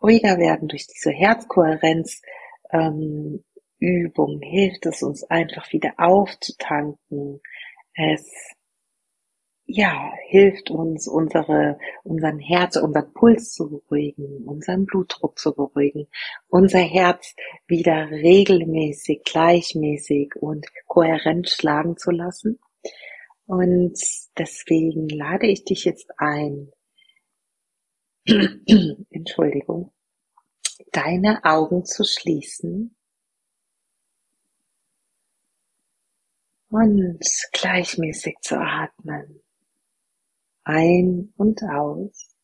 ruhiger 0.00 0.38
werden, 0.38 0.68
durch 0.68 0.86
diese 0.86 1.10
Herzkohärenz 1.10 2.22
ähm, 2.70 3.44
Übung 3.78 4.40
hilft 4.40 4.86
es 4.86 5.02
uns 5.02 5.24
einfach 5.24 5.72
wieder 5.72 5.94
aufzutanken. 5.98 7.40
Es 7.94 8.54
ja, 9.70 10.12
hilft 10.28 10.70
uns, 10.70 11.06
unsere, 11.06 11.78
unseren 12.02 12.38
Herz, 12.38 12.76
unseren 12.76 13.12
Puls 13.12 13.52
zu 13.52 13.68
beruhigen, 13.68 14.44
unseren 14.46 14.86
Blutdruck 14.86 15.38
zu 15.38 15.54
beruhigen, 15.54 16.08
unser 16.48 16.78
Herz 16.78 17.34
wieder 17.66 18.10
regelmäßig, 18.10 19.24
gleichmäßig 19.24 20.36
und 20.36 20.66
kohärent 20.86 21.50
schlagen 21.50 21.98
zu 21.98 22.10
lassen. 22.10 22.58
Und 23.44 23.98
deswegen 24.38 25.06
lade 25.10 25.46
ich 25.46 25.64
dich 25.64 25.84
jetzt 25.84 26.10
ein, 26.16 26.72
Entschuldigung, 29.10 29.92
deine 30.92 31.44
Augen 31.44 31.84
zu 31.84 32.04
schließen 32.04 32.96
und 36.70 37.20
gleichmäßig 37.52 38.36
zu 38.42 38.58
atmen. 38.58 39.42
Ein 40.64 41.32
und 41.36 41.62
aus. 41.62 42.34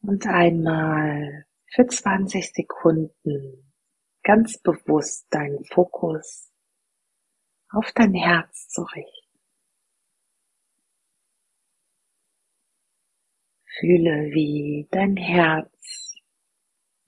Und 0.00 0.26
einmal 0.26 1.46
für 1.72 1.86
20 1.86 2.52
Sekunden 2.52 3.72
ganz 4.24 4.58
bewusst 4.58 5.26
deinen 5.30 5.64
Fokus 5.64 6.52
auf 7.70 7.92
dein 7.92 8.14
Herz 8.14 8.68
zu 8.68 8.82
richten. 8.82 9.21
Fühle, 13.78 14.30
wie 14.32 14.88
dein 14.90 15.16
Herz 15.16 16.14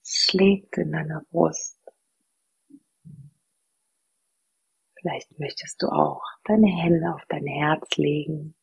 schlägt 0.03 0.79
in 0.79 0.93
deiner 0.93 1.23
Brust. 1.31 1.79
Vielleicht 5.01 5.39
möchtest 5.39 5.83
du 5.83 5.89
auch 5.89 6.23
deine 6.45 6.69
Hände 6.69 7.15
auf 7.15 7.23
dein 7.29 7.47
Herz 7.47 7.97
legen 7.97 8.55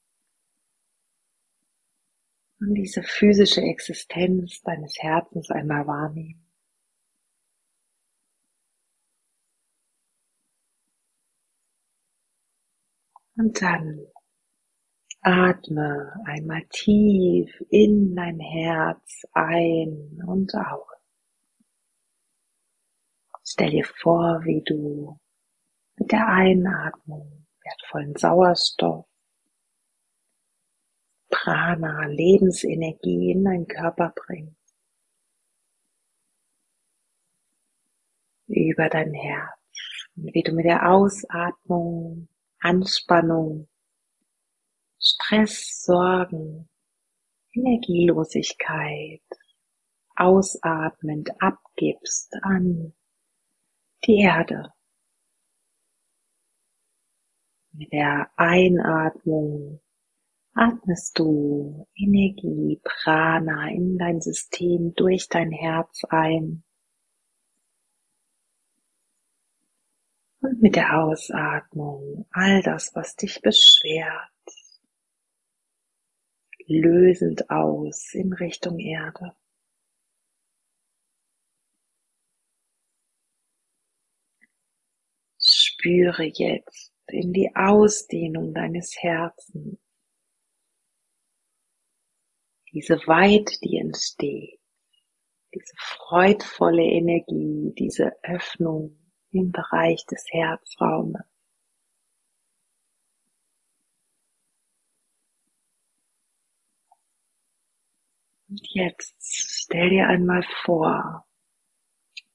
und 2.59 2.75
diese 2.75 3.01
physische 3.03 3.61
Existenz 3.61 4.61
deines 4.61 4.97
Herzens 4.99 5.49
einmal 5.49 5.85
wahrnehmen. 5.87 6.45
Und 13.35 13.59
dann 13.61 14.05
Atme 15.23 16.13
einmal 16.25 16.65
tief 16.69 17.49
in 17.69 18.15
dein 18.15 18.39
Herz 18.39 19.23
ein 19.33 20.19
und 20.25 20.51
aus. 20.55 20.87
Stell 23.43 23.69
dir 23.69 23.85
vor, 23.85 24.41
wie 24.43 24.63
du 24.63 25.19
mit 25.97 26.11
der 26.11 26.27
Einatmung 26.27 27.45
wertvollen 27.63 28.15
Sauerstoff, 28.15 29.05
Prana, 31.29 32.07
Lebensenergie 32.07 33.31
in 33.31 33.43
deinen 33.43 33.67
Körper 33.67 34.13
bringst. 34.15 34.75
Über 38.47 38.89
dein 38.89 39.13
Herz. 39.13 39.59
Und 40.15 40.33
wie 40.33 40.41
du 40.41 40.53
mit 40.53 40.65
der 40.65 40.89
Ausatmung 40.89 42.27
Anspannung, 42.59 43.70
Stress, 45.03 45.81
Sorgen, 45.83 46.69
Energielosigkeit 47.53 49.23
ausatmend 50.15 51.31
abgibst 51.41 52.35
an 52.43 52.93
die 54.05 54.19
Erde. 54.19 54.71
Mit 57.71 57.91
der 57.91 58.29
Einatmung 58.35 59.81
atmest 60.53 61.17
du 61.17 61.87
Energie, 61.95 62.79
Prana 62.83 63.69
in 63.69 63.97
dein 63.97 64.21
System 64.21 64.93
durch 64.93 65.27
dein 65.29 65.51
Herz 65.51 66.03
ein. 66.09 66.63
Und 70.41 70.61
mit 70.61 70.75
der 70.75 71.01
Ausatmung 71.01 72.27
all 72.31 72.61
das, 72.61 72.93
was 72.93 73.15
dich 73.15 73.41
beschwert, 73.41 74.29
lösend 76.71 77.49
aus 77.49 78.13
in 78.13 78.33
Richtung 78.33 78.79
Erde. 78.79 79.35
Spüre 85.39 86.23
jetzt 86.23 86.93
in 87.07 87.33
die 87.33 87.51
Ausdehnung 87.55 88.53
deines 88.53 88.95
Herzens 88.97 89.79
diese 92.73 92.95
Weite, 93.05 93.57
die 93.63 93.77
entsteht, 93.77 94.59
diese 95.53 95.73
freudvolle 95.77 96.83
Energie, 96.83 97.73
diese 97.77 98.13
Öffnung 98.23 98.97
im 99.31 99.51
Bereich 99.51 100.05
des 100.05 100.23
Herzraumes. 100.29 101.30
Und 108.51 108.67
jetzt 108.73 109.15
stell 109.21 109.91
dir 109.91 110.07
einmal 110.07 110.43
vor, 110.65 111.25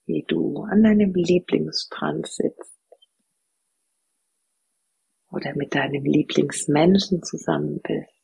wie 0.07 0.24
du 0.26 0.62
an 0.62 0.83
deinem 0.83 1.12
Lieblingsstrand 1.12 2.26
sitzt 2.26 2.81
oder 5.31 5.55
mit 5.57 5.74
deinem 5.74 6.07
Lieblingsmenschen 6.07 7.22
zusammen 7.22 7.83
bist. 7.83 8.14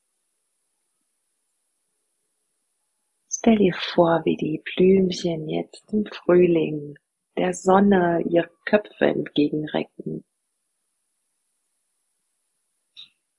Stell 3.31 3.57
dir 3.57 3.75
vor, 3.75 4.23
wie 4.25 4.39
die 4.39 4.63
Blümchen 4.75 5.51
jetzt 5.51 5.93
im 5.93 6.07
Frühling 6.07 6.95
der 7.37 7.53
Sonne 7.53 8.25
ihre 8.27 8.51
Köpfe 8.65 9.05
entgegenrecken. 9.05 10.25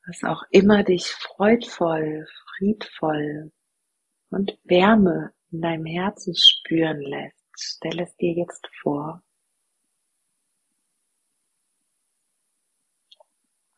Was 0.05 0.23
auch 0.23 0.43
immer 0.51 0.83
dich 0.83 1.07
freudvoll, 1.07 2.27
friedvoll 2.57 3.51
und 4.33 4.57
Wärme 4.63 5.33
in 5.51 5.61
deinem 5.61 5.85
Herzen 5.85 6.33
spüren 6.35 7.01
lässt, 7.01 7.43
stell 7.55 7.99
es 7.99 8.15
dir 8.17 8.33
jetzt 8.33 8.67
vor. 8.81 9.21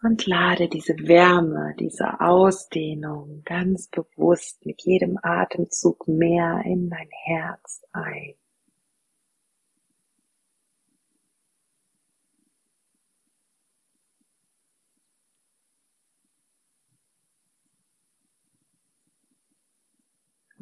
Und 0.01 0.27
lade 0.27 0.69
diese 0.69 0.93
Wärme, 0.93 1.73
diese 1.79 2.19
Ausdehnung 2.19 3.41
ganz 3.43 3.89
bewusst 3.89 4.63
mit 4.65 4.83
jedem 4.83 5.17
Atemzug 5.23 6.07
mehr 6.07 6.61
in 6.63 6.89
dein 6.89 7.09
Herz 7.25 7.83
ein. 7.91 8.35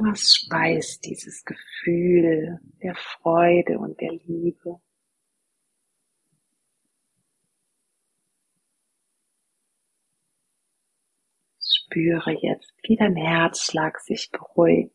Was 0.05 0.35
speist 0.35 1.05
dieses 1.05 1.45
Gefühl 1.45 2.59
der 2.81 2.93
Freude 2.93 3.79
und 3.79 4.01
der 4.01 4.11
Liebe? 4.11 4.81
Spüre 11.57 12.31
jetzt, 12.31 12.73
wie 12.83 12.97
dein 12.97 13.15
Herzschlag 13.15 14.01
sich 14.01 14.29
beruhigt, 14.29 14.93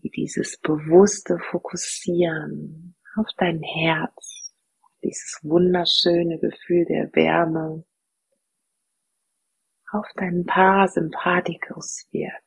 wie 0.00 0.10
dieses 0.10 0.58
bewusste 0.58 1.38
Fokussieren 1.38 2.96
auf 3.14 3.28
dein 3.36 3.62
Herz, 3.62 4.52
dieses 5.04 5.38
wunderschöne 5.44 6.40
Gefühl 6.40 6.84
der 6.86 7.14
Wärme, 7.14 7.84
auf 9.92 10.06
deinen 10.16 10.44
Parasympathikus 10.44 12.06
wirkt. 12.10 12.44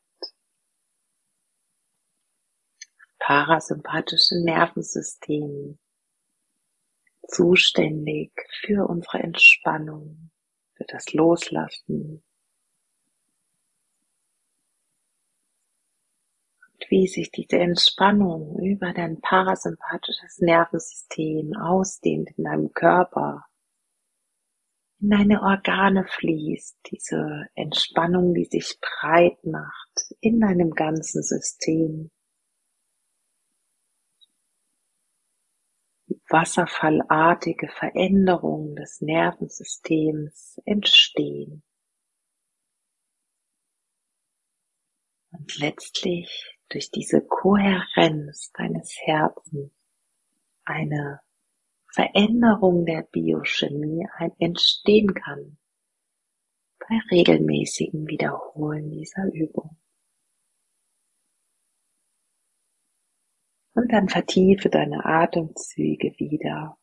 Parasympathische 3.18 4.42
Nervensystem 4.44 5.78
zuständig 7.28 8.32
für 8.60 8.88
unsere 8.88 9.20
Entspannung, 9.20 10.30
für 10.74 10.84
das 10.84 11.12
Loslassen. 11.12 12.22
Und 16.60 16.90
wie 16.90 17.06
sich 17.06 17.30
diese 17.30 17.58
Entspannung 17.58 18.60
über 18.60 18.92
dein 18.92 19.20
parasympathisches 19.20 20.38
Nervensystem 20.38 21.54
ausdehnt 21.56 22.30
in 22.36 22.44
deinem 22.44 22.72
Körper, 22.72 23.46
in 25.02 25.10
deine 25.10 25.42
Organe 25.42 26.06
fließt, 26.06 26.78
diese 26.90 27.48
Entspannung, 27.54 28.34
die 28.34 28.44
sich 28.44 28.78
breit 28.80 29.44
macht 29.44 30.14
in 30.20 30.40
deinem 30.40 30.70
ganzen 30.70 31.22
System. 31.24 32.12
Wasserfallartige 36.28 37.68
Veränderungen 37.68 38.76
des 38.76 39.00
Nervensystems 39.00 40.62
entstehen. 40.64 41.64
Und 45.32 45.58
letztlich 45.58 46.58
durch 46.68 46.90
diese 46.90 47.20
Kohärenz 47.22 48.52
deines 48.52 48.94
Herzens 49.04 49.72
eine 50.64 51.20
Veränderung 51.94 52.86
der 52.86 53.02
Biochemie 53.02 54.06
entstehen 54.38 55.12
kann 55.12 55.58
bei 56.78 56.98
regelmäßigen 57.10 58.06
Wiederholen 58.06 58.90
dieser 58.90 59.30
Übung. 59.32 59.76
Und 63.74 63.92
dann 63.92 64.08
vertiefe 64.08 64.70
deine 64.70 65.04
Atemzüge 65.04 66.14
wieder. 66.18 66.78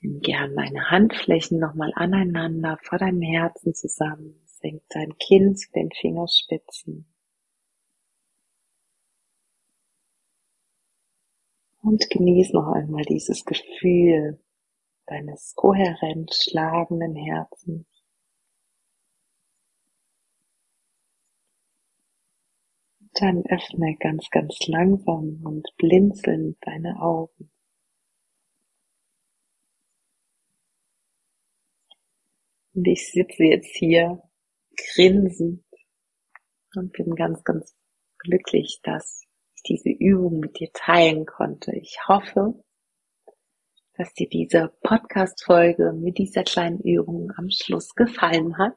Nimm 0.00 0.20
gern 0.20 0.54
deine 0.54 0.90
Handflächen 0.90 1.58
nochmal 1.58 1.92
aneinander 1.94 2.78
vor 2.82 2.98
deinem 2.98 3.22
Herzen 3.22 3.74
zusammen. 3.74 4.40
Senk 4.46 4.82
dein 4.90 5.16
Kinn 5.18 5.56
zu 5.56 5.70
den 5.72 5.90
Fingerspitzen. 5.92 7.06
Und 11.80 12.10
genieß 12.10 12.52
noch 12.52 12.68
einmal 12.68 13.04
dieses 13.04 13.44
Gefühl 13.44 14.40
deines 15.06 15.54
kohärent 15.54 16.34
schlagenden 16.34 17.14
Herzens. 17.14 17.86
Dann 23.14 23.44
öffne 23.46 23.96
ganz, 23.98 24.28
ganz 24.30 24.66
langsam 24.66 25.40
und 25.44 25.66
blinzelnd 25.76 26.58
deine 26.60 27.00
Augen. 27.00 27.50
Und 32.74 32.86
ich 32.86 33.10
sitze 33.10 33.44
jetzt 33.44 33.74
hier 33.74 34.22
grinsend 34.94 35.64
und 36.76 36.92
bin 36.92 37.16
ganz, 37.16 37.42
ganz 37.42 37.76
glücklich, 38.18 38.80
dass 38.84 39.27
diese 39.68 39.90
Übung 39.90 40.40
mit 40.40 40.58
dir 40.58 40.70
teilen 40.72 41.26
konnte. 41.26 41.72
Ich 41.76 41.98
hoffe, 42.06 42.54
dass 43.96 44.14
dir 44.14 44.28
diese 44.28 44.72
Podcast-Folge 44.82 45.92
mit 45.92 46.18
dieser 46.18 46.44
kleinen 46.44 46.80
Übung 46.80 47.32
am 47.36 47.50
Schluss 47.50 47.94
gefallen 47.94 48.56
hat 48.56 48.76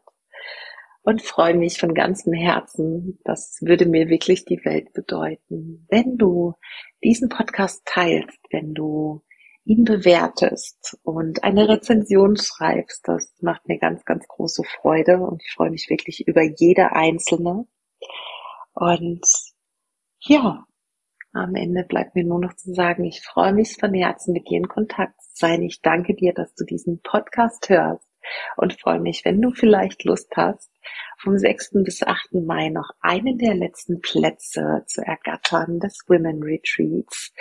und 1.03 1.21
freue 1.21 1.55
mich 1.55 1.79
von 1.79 1.93
ganzem 1.93 2.33
Herzen. 2.33 3.19
Das 3.23 3.57
würde 3.61 3.85
mir 3.85 4.09
wirklich 4.09 4.45
die 4.45 4.63
Welt 4.65 4.93
bedeuten, 4.93 5.85
wenn 5.89 6.17
du 6.17 6.55
diesen 7.03 7.29
Podcast 7.29 7.83
teilst, 7.85 8.39
wenn 8.51 8.73
du 8.73 9.23
ihn 9.63 9.83
bewertest 9.83 10.97
und 11.03 11.43
eine 11.43 11.69
Rezension 11.69 12.35
schreibst. 12.35 13.07
Das 13.07 13.31
macht 13.41 13.67
mir 13.67 13.77
ganz, 13.77 14.03
ganz 14.05 14.27
große 14.27 14.63
Freude 14.63 15.17
und 15.19 15.41
ich 15.43 15.53
freue 15.53 15.71
mich 15.71 15.89
wirklich 15.89 16.27
über 16.27 16.41
jede 16.41 16.93
einzelne. 16.93 17.67
Und 18.73 19.25
ja, 20.19 20.65
am 21.33 21.55
Ende 21.55 21.83
bleibt 21.83 22.15
mir 22.15 22.25
nur 22.25 22.39
noch 22.39 22.55
zu 22.55 22.73
sagen, 22.73 23.05
ich 23.05 23.21
freue 23.21 23.53
mich 23.53 23.77
von 23.79 23.93
Herzen, 23.93 24.33
mit 24.33 24.49
dir 24.49 24.57
in 24.57 24.67
Kontakt 24.67 25.21
zu 25.21 25.29
sein. 25.33 25.61
Ich 25.61 25.81
danke 25.81 26.13
dir, 26.13 26.33
dass 26.33 26.53
du 26.55 26.65
diesen 26.65 27.01
Podcast 27.01 27.69
hörst 27.69 28.07
und 28.57 28.79
freue 28.79 28.99
mich, 28.99 29.23
wenn 29.25 29.41
du 29.41 29.51
vielleicht 29.51 30.03
Lust 30.03 30.31
hast, 30.35 30.69
vom 31.17 31.37
6. 31.37 31.83
bis 31.83 32.03
8. 32.03 32.33
Mai 32.33 32.69
noch 32.69 32.89
einen 32.99 33.37
der 33.37 33.55
letzten 33.55 34.01
Plätze 34.01 34.83
zu 34.87 35.01
ergattern 35.01 35.79
des 35.79 36.03
Women 36.07 36.43
Retreats 36.43 37.33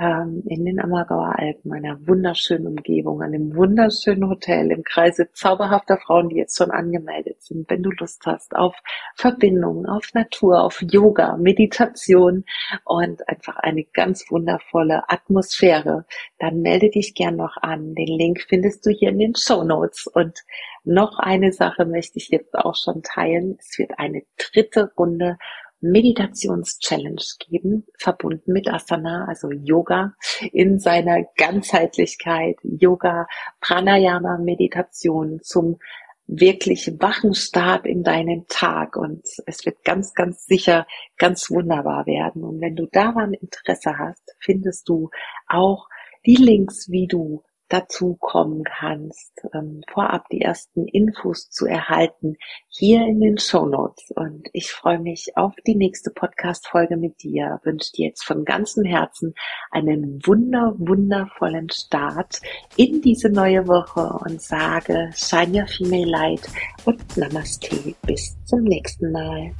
ähm, 0.00 0.42
in 0.46 0.64
den 0.64 0.80
Ammergauer 0.80 1.38
Alpen, 1.38 1.72
einer 1.72 1.98
wunderschönen 2.06 2.66
Umgebung, 2.66 3.20
einem 3.20 3.54
wunderschönen 3.54 4.28
Hotel 4.28 4.70
im 4.70 4.82
Kreise 4.82 5.30
zauberhafter 5.32 5.98
Frauen, 5.98 6.30
die 6.30 6.36
jetzt 6.36 6.56
schon 6.56 6.70
angemeldet 6.70 7.42
sind. 7.42 7.68
Wenn 7.68 7.82
du 7.82 7.90
Lust 7.90 8.24
hast 8.24 8.56
auf 8.56 8.74
Verbindung, 9.14 9.86
auf 9.86 10.08
Natur, 10.14 10.62
auf 10.62 10.80
Yoga, 10.80 11.36
Meditation 11.36 12.44
und 12.84 13.28
einfach 13.28 13.58
eine 13.58 13.84
ganz 13.84 14.24
wundervolle 14.30 15.02
Atmosphäre, 15.08 16.06
dann 16.38 16.62
melde 16.62 16.88
dich 16.88 17.14
gern 17.14 17.36
noch 17.36 17.58
an. 17.58 17.94
Den 17.94 18.18
Link 18.18 18.40
findest 18.48 18.86
du 18.86 18.90
hier 18.90 19.10
in 19.10 19.18
den 19.18 19.34
Show 19.34 19.64
Notes. 19.64 20.06
Und 20.06 20.44
noch 20.82 21.18
eine 21.18 21.52
Sache 21.52 21.84
möchte 21.84 22.18
ich 22.18 22.30
jetzt 22.30 22.54
auch 22.54 22.74
schon 22.74 23.02
teilen. 23.02 23.58
Es 23.60 23.78
wird 23.78 23.98
eine 23.98 24.22
dritte 24.38 24.90
Runde 24.96 25.36
Meditations-Challenge 25.80 27.22
geben, 27.48 27.86
verbunden 27.98 28.52
mit 28.52 28.68
Asana, 28.68 29.26
also 29.28 29.50
Yoga 29.50 30.14
in 30.52 30.78
seiner 30.78 31.24
Ganzheitlichkeit, 31.36 32.56
Yoga, 32.62 33.26
Pranayama, 33.60 34.38
Meditation 34.38 35.40
zum 35.42 35.78
wirklich 36.26 36.94
wachen 37.00 37.34
Start 37.34 37.86
in 37.86 38.04
deinen 38.04 38.46
Tag 38.46 38.96
und 38.96 39.22
es 39.46 39.66
wird 39.66 39.82
ganz, 39.84 40.14
ganz 40.14 40.46
sicher 40.46 40.86
ganz 41.18 41.50
wunderbar 41.50 42.06
werden. 42.06 42.44
Und 42.44 42.60
wenn 42.60 42.76
du 42.76 42.86
daran 42.86 43.34
Interesse 43.34 43.98
hast, 43.98 44.36
findest 44.38 44.88
du 44.88 45.10
auch 45.48 45.88
die 46.24 46.36
Links, 46.36 46.88
wie 46.90 47.08
du 47.08 47.42
dazu 47.70 48.16
kommen 48.20 48.64
kannst, 48.64 49.32
ähm, 49.54 49.80
vorab 49.90 50.28
die 50.28 50.42
ersten 50.42 50.86
Infos 50.86 51.50
zu 51.50 51.66
erhalten, 51.66 52.36
hier 52.68 53.06
in 53.06 53.20
den 53.20 53.38
Show 53.38 53.64
Notes. 53.64 54.10
Und 54.14 54.48
ich 54.52 54.70
freue 54.72 54.98
mich 54.98 55.36
auf 55.36 55.54
die 55.66 55.76
nächste 55.76 56.10
Podcast-Folge 56.10 56.96
mit 56.96 57.22
dir. 57.22 57.60
Wünsche 57.62 57.92
dir 57.92 58.08
jetzt 58.08 58.24
von 58.24 58.44
ganzem 58.44 58.84
Herzen 58.84 59.34
einen 59.70 60.20
wunder, 60.26 60.74
wundervollen 60.78 61.70
Start 61.70 62.40
in 62.76 63.00
diese 63.00 63.30
neue 63.30 63.66
Woche 63.66 64.18
und 64.24 64.42
sage 64.42 65.10
Shine 65.14 65.60
Your 65.60 65.66
Female 65.68 66.10
Light 66.10 66.48
und 66.84 67.16
Namaste. 67.16 67.94
Bis 68.02 68.36
zum 68.44 68.64
nächsten 68.64 69.12
Mal. 69.12 69.52